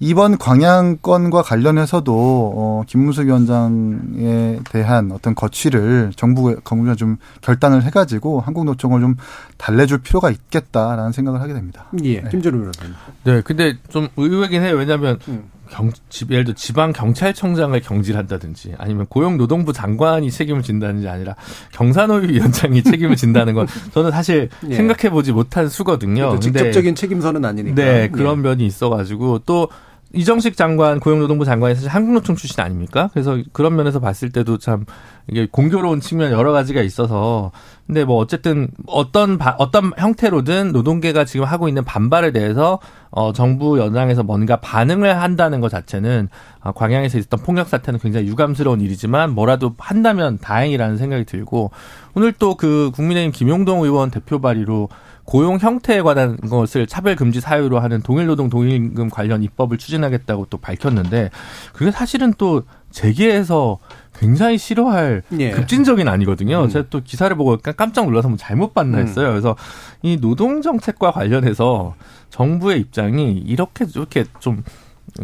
[0.00, 2.12] 이번 광양건과 관련해서도
[2.56, 9.16] 어 김문수 위원장에 대한 어떤 거취를 정부가 정부가 좀 결단을 해가지고 한국노총을 좀
[9.56, 11.86] 달래줄 필요가 있겠다라는 생각을 하게 됩니다.
[12.04, 12.30] 예, 네.
[12.30, 12.94] 김재룡 변호사님.
[13.24, 14.76] 네, 근데 좀 의외긴 해요.
[14.76, 15.50] 왜냐하면 음.
[15.70, 15.90] 경,
[16.30, 21.36] 예를 들어 지방 경찰청장을 경질한다든지 아니면 고용노동부 장관이 책임을 진다든지 아니라
[21.72, 24.74] 경사노위 위원장이 책임을 진다는 건 저는 사실 예.
[24.74, 26.38] 생각해 보지 못한 수거든요.
[26.40, 27.74] 직접적인 책임서는 아니니까.
[27.74, 28.42] 네, 그런 예.
[28.42, 29.68] 면이 있어가지고 또
[30.12, 33.10] 이정식 장관, 고용노동부 장관이 사실 한국노총 출신 아닙니까?
[33.12, 34.84] 그래서 그런 면에서 봤을 때도 참
[35.26, 37.52] 이게 공교로운 측면 여러 가지가 있어서
[37.86, 42.78] 근데 뭐 어쨌든 어떤 바, 어떤 형태로든 노동계가 지금 하고 있는 반발에 대해서
[43.10, 46.28] 어 정부 연장에서 뭔가 반응을 한다는 것 자체는
[46.60, 51.70] 어, 광양에서 있었던 폭력 사태는 굉장히 유감스러운 일이지만 뭐라도 한다면 다행이라는 생각이 들고
[52.14, 54.88] 오늘 또 그 국민의힘 김용동 의원 대표 발의로
[55.28, 61.28] 고용 형태에 관한 것을 차별 금지 사유로 하는 동일노동 동일임금 관련 입법을 추진하겠다고 또 밝혔는데
[61.74, 63.76] 그게 사실은 또 재계에서
[64.18, 65.50] 굉장히 싫어할 예.
[65.50, 66.62] 급진적인 아니거든요.
[66.62, 66.68] 음.
[66.70, 69.02] 제가 또 기사를 보고 깜짝 놀라서 뭐 잘못 봤나 음.
[69.02, 69.28] 했어요.
[69.28, 69.54] 그래서
[70.00, 71.94] 이 노동 정책과 관련해서
[72.30, 74.64] 정부의 입장이 이렇게 이렇게 좀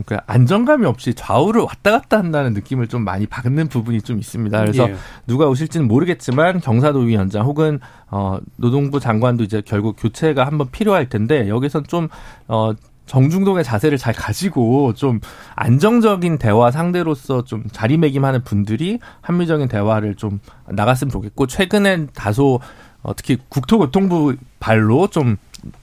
[0.02, 4.58] 그러니까 안정감이 없이 좌우를 왔다 갔다 한다는 느낌을 좀 많이 받는 부분이 좀 있습니다.
[4.60, 4.96] 그래서 예.
[5.26, 7.80] 누가 오실지는 모르겠지만 경사도위 원장 혹은
[8.10, 12.74] 어 노동부 장관도 이제 결국 교체가 한번 필요할 텐데 여기선 좀어
[13.06, 15.20] 정중동의 자세를 잘 가지고 좀
[15.54, 22.60] 안정적인 대화 상대로서 좀 자리매김하는 분들이 합리적인 대화를 좀 나갔으면 좋겠고 최근엔 다소
[23.02, 25.36] 어, 특히 국토교통부 발로 좀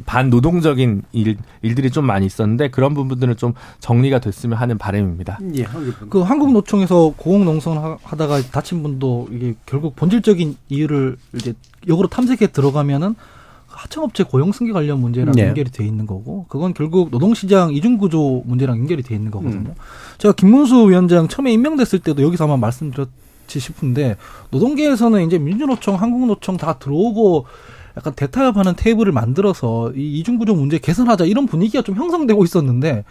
[0.05, 5.39] 반노동적인 일, 일들이 좀 많이 있었는데 그런 부분들은 좀 정리가 됐으면 하는 바람입니다.
[5.55, 5.65] 예,
[6.09, 11.53] 그 한국노총에서 고용농성 하다가 다친 분도 이게 결국 본질적인 이유를 이제
[11.87, 13.15] 역으로 탐색해 들어가면은
[13.67, 15.47] 하청업체 고용 승계 관련 문제랑 네.
[15.47, 19.69] 연결이 돼 있는 거고 그건 결국 노동시장 이중구조 문제랑 연결이 돼 있는 거거든요.
[19.69, 19.75] 음.
[20.17, 24.17] 제가 김문수 위원장 처음에 임명됐을 때도 여기서 아마 말씀드렸지 싶은데
[24.51, 27.45] 노동계에서는 이제 민주노총, 한국노총 다 들어오고
[27.97, 33.03] 약간 대타협하는 테이블을 만들어서 이 이중구조 문제 개선하자 이런 분위기가 좀 형성되고 있었는데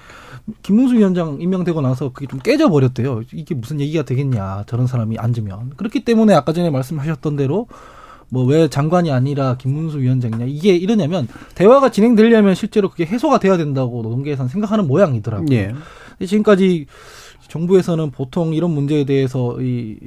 [0.62, 3.22] 김문수 위원장 임명되고 나서 그게 좀 깨져버렸대요.
[3.32, 7.66] 이게 무슨 얘기가 되겠냐 저런 사람이 앉으면 그렇기 때문에 아까 전에 말씀하셨던 대로
[8.30, 14.02] 뭐 왜 장관이 아니라 김문수 위원장이냐 이게 이러냐면 대화가 진행되려면 실제로 그게 해소가 돼야 된다고
[14.02, 15.50] 노동계에서는 생각하는 모양이더라고요.
[15.52, 15.74] 예.
[16.24, 16.86] 지금까지
[17.50, 19.98] 정부에서는 보통 이런 문제에 대해서 이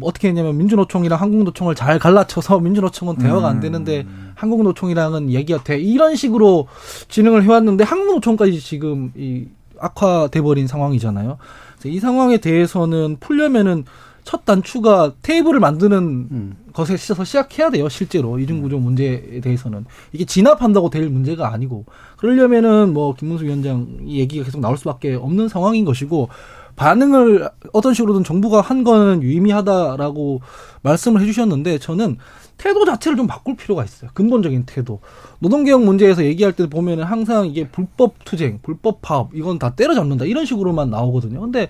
[0.00, 4.32] 어떻게 했냐면 민주노총이랑 한국노총을 잘 갈라쳐서 민주노총은 대화가 안 되는데 음.
[4.36, 6.68] 한국노총이랑은 얘기가 돼 이런 식으로
[7.08, 9.46] 진행을 해왔는데 한국노총까지 지금 이
[9.78, 11.38] 악화돼 버린 상황이잖아요.
[11.84, 13.84] 이 상황에 대해서는 풀려면은
[14.24, 16.56] 첫 단추가 테이블을 만드는 음.
[16.72, 17.88] 것에 시서 시작해야 돼요.
[17.88, 21.84] 실제로 이중구조 문제에 대해서는 이게 진압한다고 될 문제가 아니고
[22.16, 26.28] 그러려면은 뭐 김문수 위원장 얘기가 계속 나올 수밖에 없는 상황인 것이고
[26.76, 30.40] 반응을 어떤 식으로든 정부가 한 거는 유의미하다라고
[30.82, 32.18] 말씀을 해주셨는데 저는
[32.58, 34.10] 태도 자체를 좀 바꿀 필요가 있어요.
[34.14, 35.00] 근본적인 태도.
[35.40, 40.24] 노동개혁 문제에서 얘기할 때 보면은 항상 이게 불법 투쟁, 불법 파업, 이건 다 때려잡는다.
[40.24, 41.40] 이런 식으로만 나오거든요.
[41.40, 41.68] 근데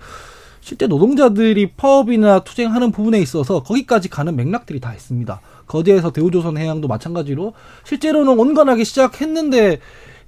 [0.61, 5.41] 실제 노동자들이 파업이나 투쟁하는 부분에 있어서 거기까지 가는 맥락들이 다 있습니다.
[5.67, 7.53] 거제에서 대우조선 해양도 마찬가지로
[7.85, 9.79] 실제로는 온건하게 시작했는데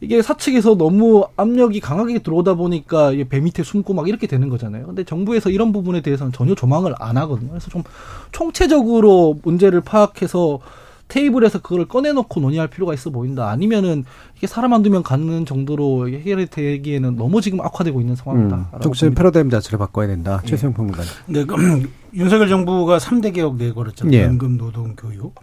[0.01, 4.86] 이게 사측에서 너무 압력이 강하게 들어오다 보니까 배 밑에 숨고 막 이렇게 되는 거잖아요.
[4.86, 7.51] 근데 정부에서 이런 부분에 대해서는 전혀 조망을 안 하거든요.
[7.51, 7.82] 그래서 좀
[8.30, 10.61] 총체적으로 문제를 파악해서
[11.09, 13.49] 테이블에서 그걸 꺼내놓고 논의할 필요가 있어 보인다.
[13.51, 14.05] 아니면은
[14.36, 18.57] 이게 사람 한두 명 갖는 정도로 해결이 되기에는 너무 지금 악화되고 있는 상황이다.
[18.74, 20.40] 음, 정치적 패러다임 자체를 바꿔야 된다.
[20.44, 20.46] 예.
[20.46, 21.11] 최수영 평론가님.
[21.26, 24.16] 네, 그, 윤석열 정부가 3대 개혁 내걸었잖아요.
[24.16, 24.24] 예.
[24.24, 25.34] 연금, 노동, 교육.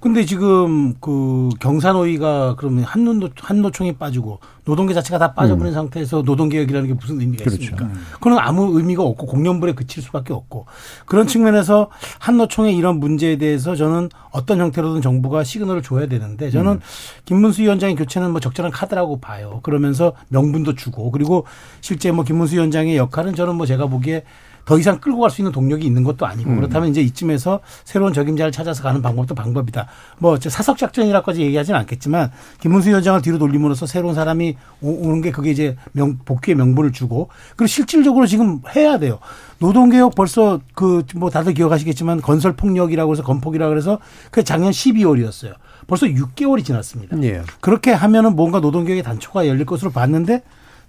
[0.00, 5.74] 근데 지금 그 경산호위가 그러면 한노 한노총이 빠지고 노동계 자체가 다 빠져버린 음.
[5.74, 7.62] 상태에서 노동개혁이라는 게 무슨 의미가 그렇죠.
[7.62, 7.84] 있습니까?
[7.84, 8.00] 음.
[8.14, 10.66] 그건 아무 의미가 없고 공연불에 그칠 수밖에 없고
[11.04, 16.80] 그런 측면에서 한노총의 이런 문제에 대해서 저는 어떤 형태로든 정부가 시그널을 줘야 되는데 저는 음.
[17.26, 19.60] 김문수 위원장의 교체는 뭐 적절한 카드라고 봐요.
[19.62, 21.44] 그러면서 명분도 주고 그리고
[21.82, 24.24] 실제 뭐 김문수 위원장의 역할은 저는 뭐 제가 보기에
[24.64, 26.56] 더 이상 끌고 갈 수 있는 동력이 있는 것도 아니고 음.
[26.56, 29.86] 그렇다면 이제 이쯤에서 새로운 적임자를 찾아서 가는 방법도 방법이다.
[30.18, 35.76] 뭐 사석 작전이라까지 얘기하지는 않겠지만 김문수 위원장을 뒤로 돌림으로써 새로운 사람이 오는 게 그게 이제
[35.92, 39.18] 명 복귀의 명분을 주고 그리고 실질적으로 지금 해야 돼요.
[39.58, 43.98] 노동개혁 벌써 그 뭐 다들 기억하시겠지만 건설 폭력이라고 해서 건폭이라고 해서
[44.30, 45.54] 그 작년 12월이었어요.
[45.86, 47.20] 벌써 6개월이 지났습니다.
[47.22, 47.42] 예.
[47.60, 50.42] 그렇게 하면은 뭔가 노동개혁의 단초가 열릴 것으로 봤는데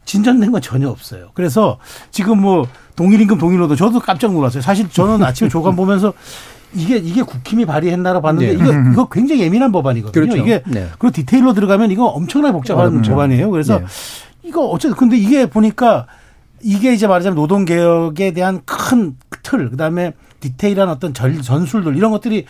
[0.05, 1.29] 진전된 건 전혀 없어요.
[1.33, 1.77] 그래서
[2.11, 4.61] 지금 뭐 동일임금 동일노동 저도 깜짝 놀랐어요.
[4.61, 6.13] 사실 저는 아침에 조간 보면서
[6.73, 8.63] 이게 이게 국힘이 발의했나라 봤는데 네.
[8.63, 10.25] 이거 이거 굉장히 예민한 법안이거든요.
[10.25, 10.41] 그렇죠.
[10.41, 10.89] 이게 네.
[10.97, 13.51] 그 디테일로 들어가면 이거 엄청나게 복잡한 어, 법안이에요.
[13.51, 13.85] 그래서 네.
[14.43, 16.07] 이거 어쨌든 근데 이게 보니까
[16.61, 22.45] 이게 이제 말하자면 노동 개혁에 대한 큰 틀, 그다음에 디테일한 어떤 전, 전술들 이런 것들이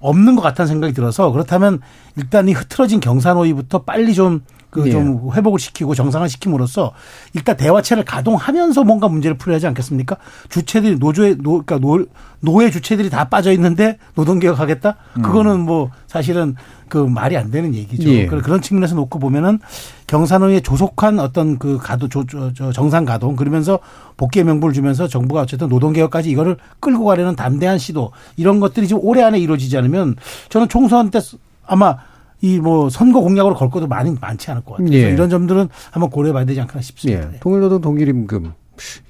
[0.00, 1.80] 없는 것 같다는 생각이 들어서 그렇다면
[2.16, 4.42] 일단 이 흐트러진 경사노위부터 빨리 좀
[4.82, 5.36] 그좀 예.
[5.36, 6.92] 회복을 시키고 정상화 시킴으로써
[7.34, 10.16] 일단 대화체를 가동하면서 뭔가 문제를 풀어야 하지 않겠습니까?
[10.48, 12.04] 주체들이 노조의 노 그러니까 노,
[12.40, 14.96] 노예 주체들이 다 빠져 있는데 노동 개혁하겠다?
[15.16, 15.22] 음.
[15.22, 16.54] 그거는 뭐 사실은
[16.88, 18.08] 그 말이 안 되는 얘기죠.
[18.10, 18.26] 예.
[18.26, 19.58] 그런 측면에서 놓고 보면은
[20.06, 23.80] 경산호의 조속한 어떤 그 가도 조, 조, 저 정상 가동 그러면서
[24.16, 29.02] 복귀의 명분을 주면서 정부가 어쨌든 노동 개혁까지 이거를 끌고 가려는 담대한 시도 이런 것들이 지금
[29.04, 30.16] 올해 안에 이루어지지 않으면
[30.48, 31.18] 저는 총선 때
[31.66, 31.96] 아마
[32.42, 34.92] 이 뭐 선거 공약으로 걸 것도 많이 많지 않을 것 같아요.
[34.92, 35.10] 예.
[35.10, 37.32] 이런 점들은 한번 고려해봐야 되지 않을까 싶습니다.
[37.34, 37.38] 예.
[37.40, 38.52] 통일노동 동일임금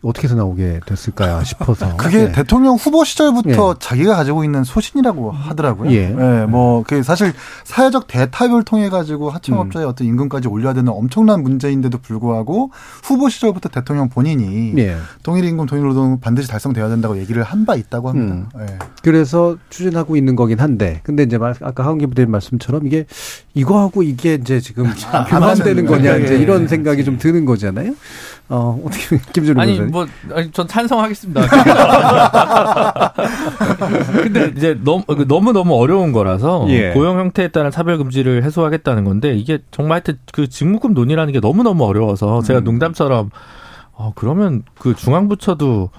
[0.03, 1.95] 어떻게 해서 나오게 됐을까 싶어서.
[1.99, 2.33] 그게 네.
[2.33, 3.79] 대통령 후보 시절부터 네.
[3.79, 5.91] 자기가 가지고 있는 소신이라고 하더라고요.
[5.93, 6.09] 예.
[6.09, 7.33] 네, 뭐, 그 사실
[7.65, 9.91] 사회적 대타협을 통해 가지고 하청업자의 음.
[9.91, 12.71] 어떤 임금까지 올려야 되는 엄청난 문제인데도 불구하고
[13.03, 14.97] 후보 시절부터 대통령 본인이 예.
[15.23, 18.49] 동일임금, 동일노동 반드시 달성돼야 된다고 얘기를 한 바 있다고 합니다.
[18.55, 18.61] 음.
[18.65, 18.79] 네.
[19.03, 23.07] 그래서 추진하고 있는 거긴 한데, 근데 이제 아까 하은기 부대님 말씀처럼 이게
[23.55, 24.89] 이거하고 이게 이제 지금
[25.29, 27.95] 교환되는 거냐 이제 이런 생각이 좀 드는 거잖아요.
[28.49, 31.43] 어, 어떻게, 김준 호 아니, 뭐, 아니, 전 찬성하겠습니다.
[34.23, 36.91] 근데 이제 너무, 너무 너무 어려운 거라서 예.
[36.91, 41.63] 고용 형태에 따른 차별 금지를 해소하겠다는 건데 이게 정말 하여튼 그 직무금 논의라는 게 너무
[41.63, 42.65] 너무 어려워서 제가 음.
[42.65, 43.31] 농담처럼
[43.93, 45.91] 어, 그러면 그 중앙부처도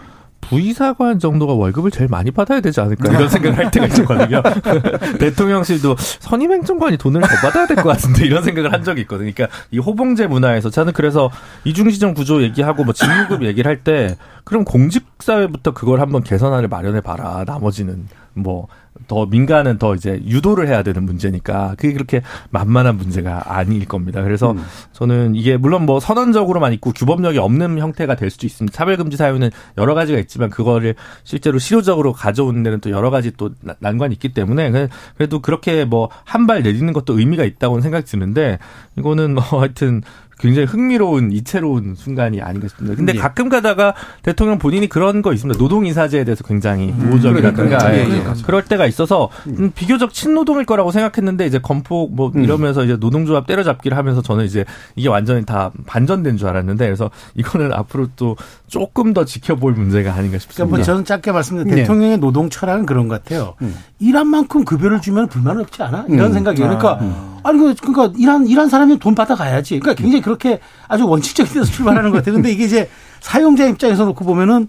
[0.41, 4.41] 부의사관 정도가 월급을 제일 많이 받아야 되지 않을까 이런 생각을 할 때가 있었거든요.
[5.19, 9.31] 대통령실도 선임행정관이 돈을 더 받아야 될 것 같은데 이런 생각을 한 적이 있거든요.
[9.33, 11.29] 그러니까 이 호봉제 문화에서 저는 그래서
[11.65, 17.43] 이중시정 구조 얘기하고 뭐 직무급 얘기를 할 때 그럼 공직사회부터 그걸 한번 개선안을 마련해 봐라.
[17.45, 18.67] 나머지는 뭐
[19.07, 24.21] 더 민간은 더 이제 유도를 해야 되는 문제니까 그게 그렇게 만만한 문제가 아닐 겁니다.
[24.21, 24.63] 그래서 음.
[24.93, 28.75] 저는 이게 물론 뭐 선언적으로만 있고 규범력이 없는 형태가 될 수도 있습니다.
[28.75, 34.13] 차별금지 사유는 여러 가지가 있지만 그거를 실제로 실효적으로 가져오는 데는 또 여러 가지 또 난관이
[34.15, 38.57] 있기 때문에 그래도 그렇게 뭐 한 발 내딛는 것도 의미가 있다고는 생각이 드는데
[38.97, 40.01] 이거는 뭐 하여튼
[40.39, 42.95] 굉장히 흥미로운 이채로운 순간이 아닌가 싶습니다.
[42.95, 43.17] 근데 예.
[43.17, 45.57] 가끔 가다가 대통령 본인이 그런 거 있습니다.
[45.57, 50.91] 노동 이사제에 대해서 굉장히 음, 우호적이라든가 음, 예, 그럴 때가 있어서 음, 비교적 친노동일 거라고
[50.91, 52.43] 생각했는데 이제 건폭 뭐 음.
[52.43, 54.63] 이러면서 이제 노동조합 때려잡기를 하면서 저는 이제
[54.95, 58.35] 이게 완전히 다 반전된 줄 알았는데 그래서 이거는 앞으로 또
[58.67, 60.65] 조금 더 지켜볼 문제가 아닌가 싶습니다.
[60.65, 61.81] 그러니까 뭐 저는 짧게 말씀드린 네.
[61.81, 63.55] 대통령의 노동 철학은 그런 것 같아요.
[63.61, 63.75] 음.
[63.99, 66.05] 일한 만큼 급여를 주면 불만 없지 않아?
[66.09, 66.33] 이런 음.
[66.33, 66.67] 생각이에요.
[66.67, 67.36] 그러니까 아.
[67.47, 69.79] 아니 그, 그러니까 일한 일한 사람이 돈 받아 가야지.
[69.79, 72.35] 그러니까 굉장히 그렇게 아주 원칙적인 데서 출발하는 것 같아요.
[72.35, 72.89] 근데 이게 이제
[73.21, 74.67] 사용자 입장에서 놓고 보면은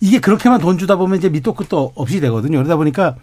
[0.00, 2.56] 이게 그렇게만 돈 주다 보면 이제 밑도 끝도 없이 되거든요.
[2.56, 3.16] 그러다 보니까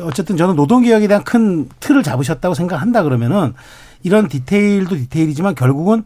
[0.00, 3.54] 어쨌든 저는 노동개혁에 대한 큰 틀을 잡으셨다고 생각한다 그러면은
[4.02, 6.02] 이런 디테일도 디테일이지만 결국은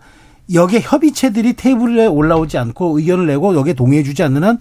[0.53, 4.59] 여기에 협의체들이 테이블에 올라오지 않고 의견을 내고 여기에 동의해주지 않는 한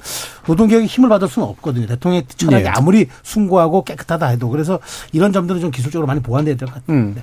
[0.47, 1.87] 노동개혁에 힘을 받을 수는 없거든요.
[1.87, 2.69] 대통령의 철학이 네.
[2.69, 4.79] 아무리 숭고하고 깨끗하다 해도 그래서
[5.11, 6.97] 이런 점들은 좀 기술적으로 많이 보완돼야 될 것 같아요.
[6.97, 7.15] 음,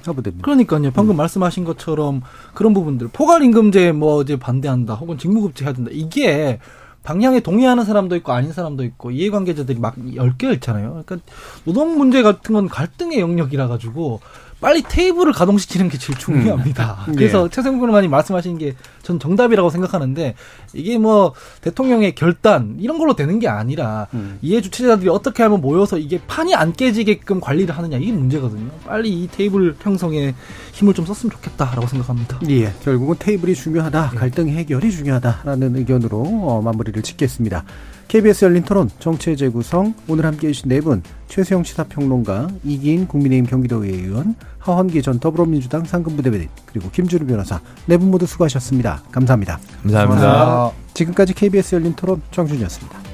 [0.42, 0.90] 그러니까요.
[0.92, 1.16] 방금 음.
[1.16, 2.20] 말씀하신 것처럼
[2.52, 6.58] 그런 부분들 포괄임금제 뭐 이제 반대한다 혹은 직무급제 해야 된다 이게
[7.02, 11.02] 방향에 동의하는 사람도 있고 아닌 사람도 있고 이해관계자들이 막 10개 있잖아요.
[11.06, 11.16] 그러니까
[11.64, 14.20] 노동 문제 같은 건 갈등의 영역이라 가지고
[14.60, 17.06] 빨리 테이블을 가동시키는 게 제일 중요합니다.
[17.08, 17.16] 음.
[17.16, 17.48] 그래서 네.
[17.50, 20.34] 최승근 의원이 말씀하신 게 전 정답이라고 생각하는데
[20.72, 21.32] 이게 뭐
[21.62, 24.38] 대통령의 결단 이런 걸로 되는 게 아니라 음.
[24.42, 28.70] 이해 주체자들이 어떻게 하면 모여서 이게 판이 안 깨지게끔 관리를 하느냐 이게 문제거든요.
[28.86, 30.34] 빨리 이 테이블 형성에
[30.72, 32.38] 힘을 좀 썼으면 좋겠다라고 생각합니다.
[32.48, 37.64] 예, 결국은 테이블이 중요하다, 갈등 해결이 중요하다라는 의견으로 어, 마무리를 짓겠습니다.
[38.10, 44.02] KBS 열린 토론 정치의 재구성 오늘 함께해 주신 네 분 최수영 시사평론가 이기인 국민의힘 경기도의회
[44.02, 49.04] 의원 하헌기 전 더불어민주당 상근부대변인 그리고 김주루 변호사 네 분 모두 수고하셨습니다.
[49.12, 49.60] 감사합니다.
[49.82, 50.22] 감사합니다.
[50.26, 50.76] 감사합니다.
[50.92, 53.09] 지금까지 KBS 열린 토론 정준이었습니다.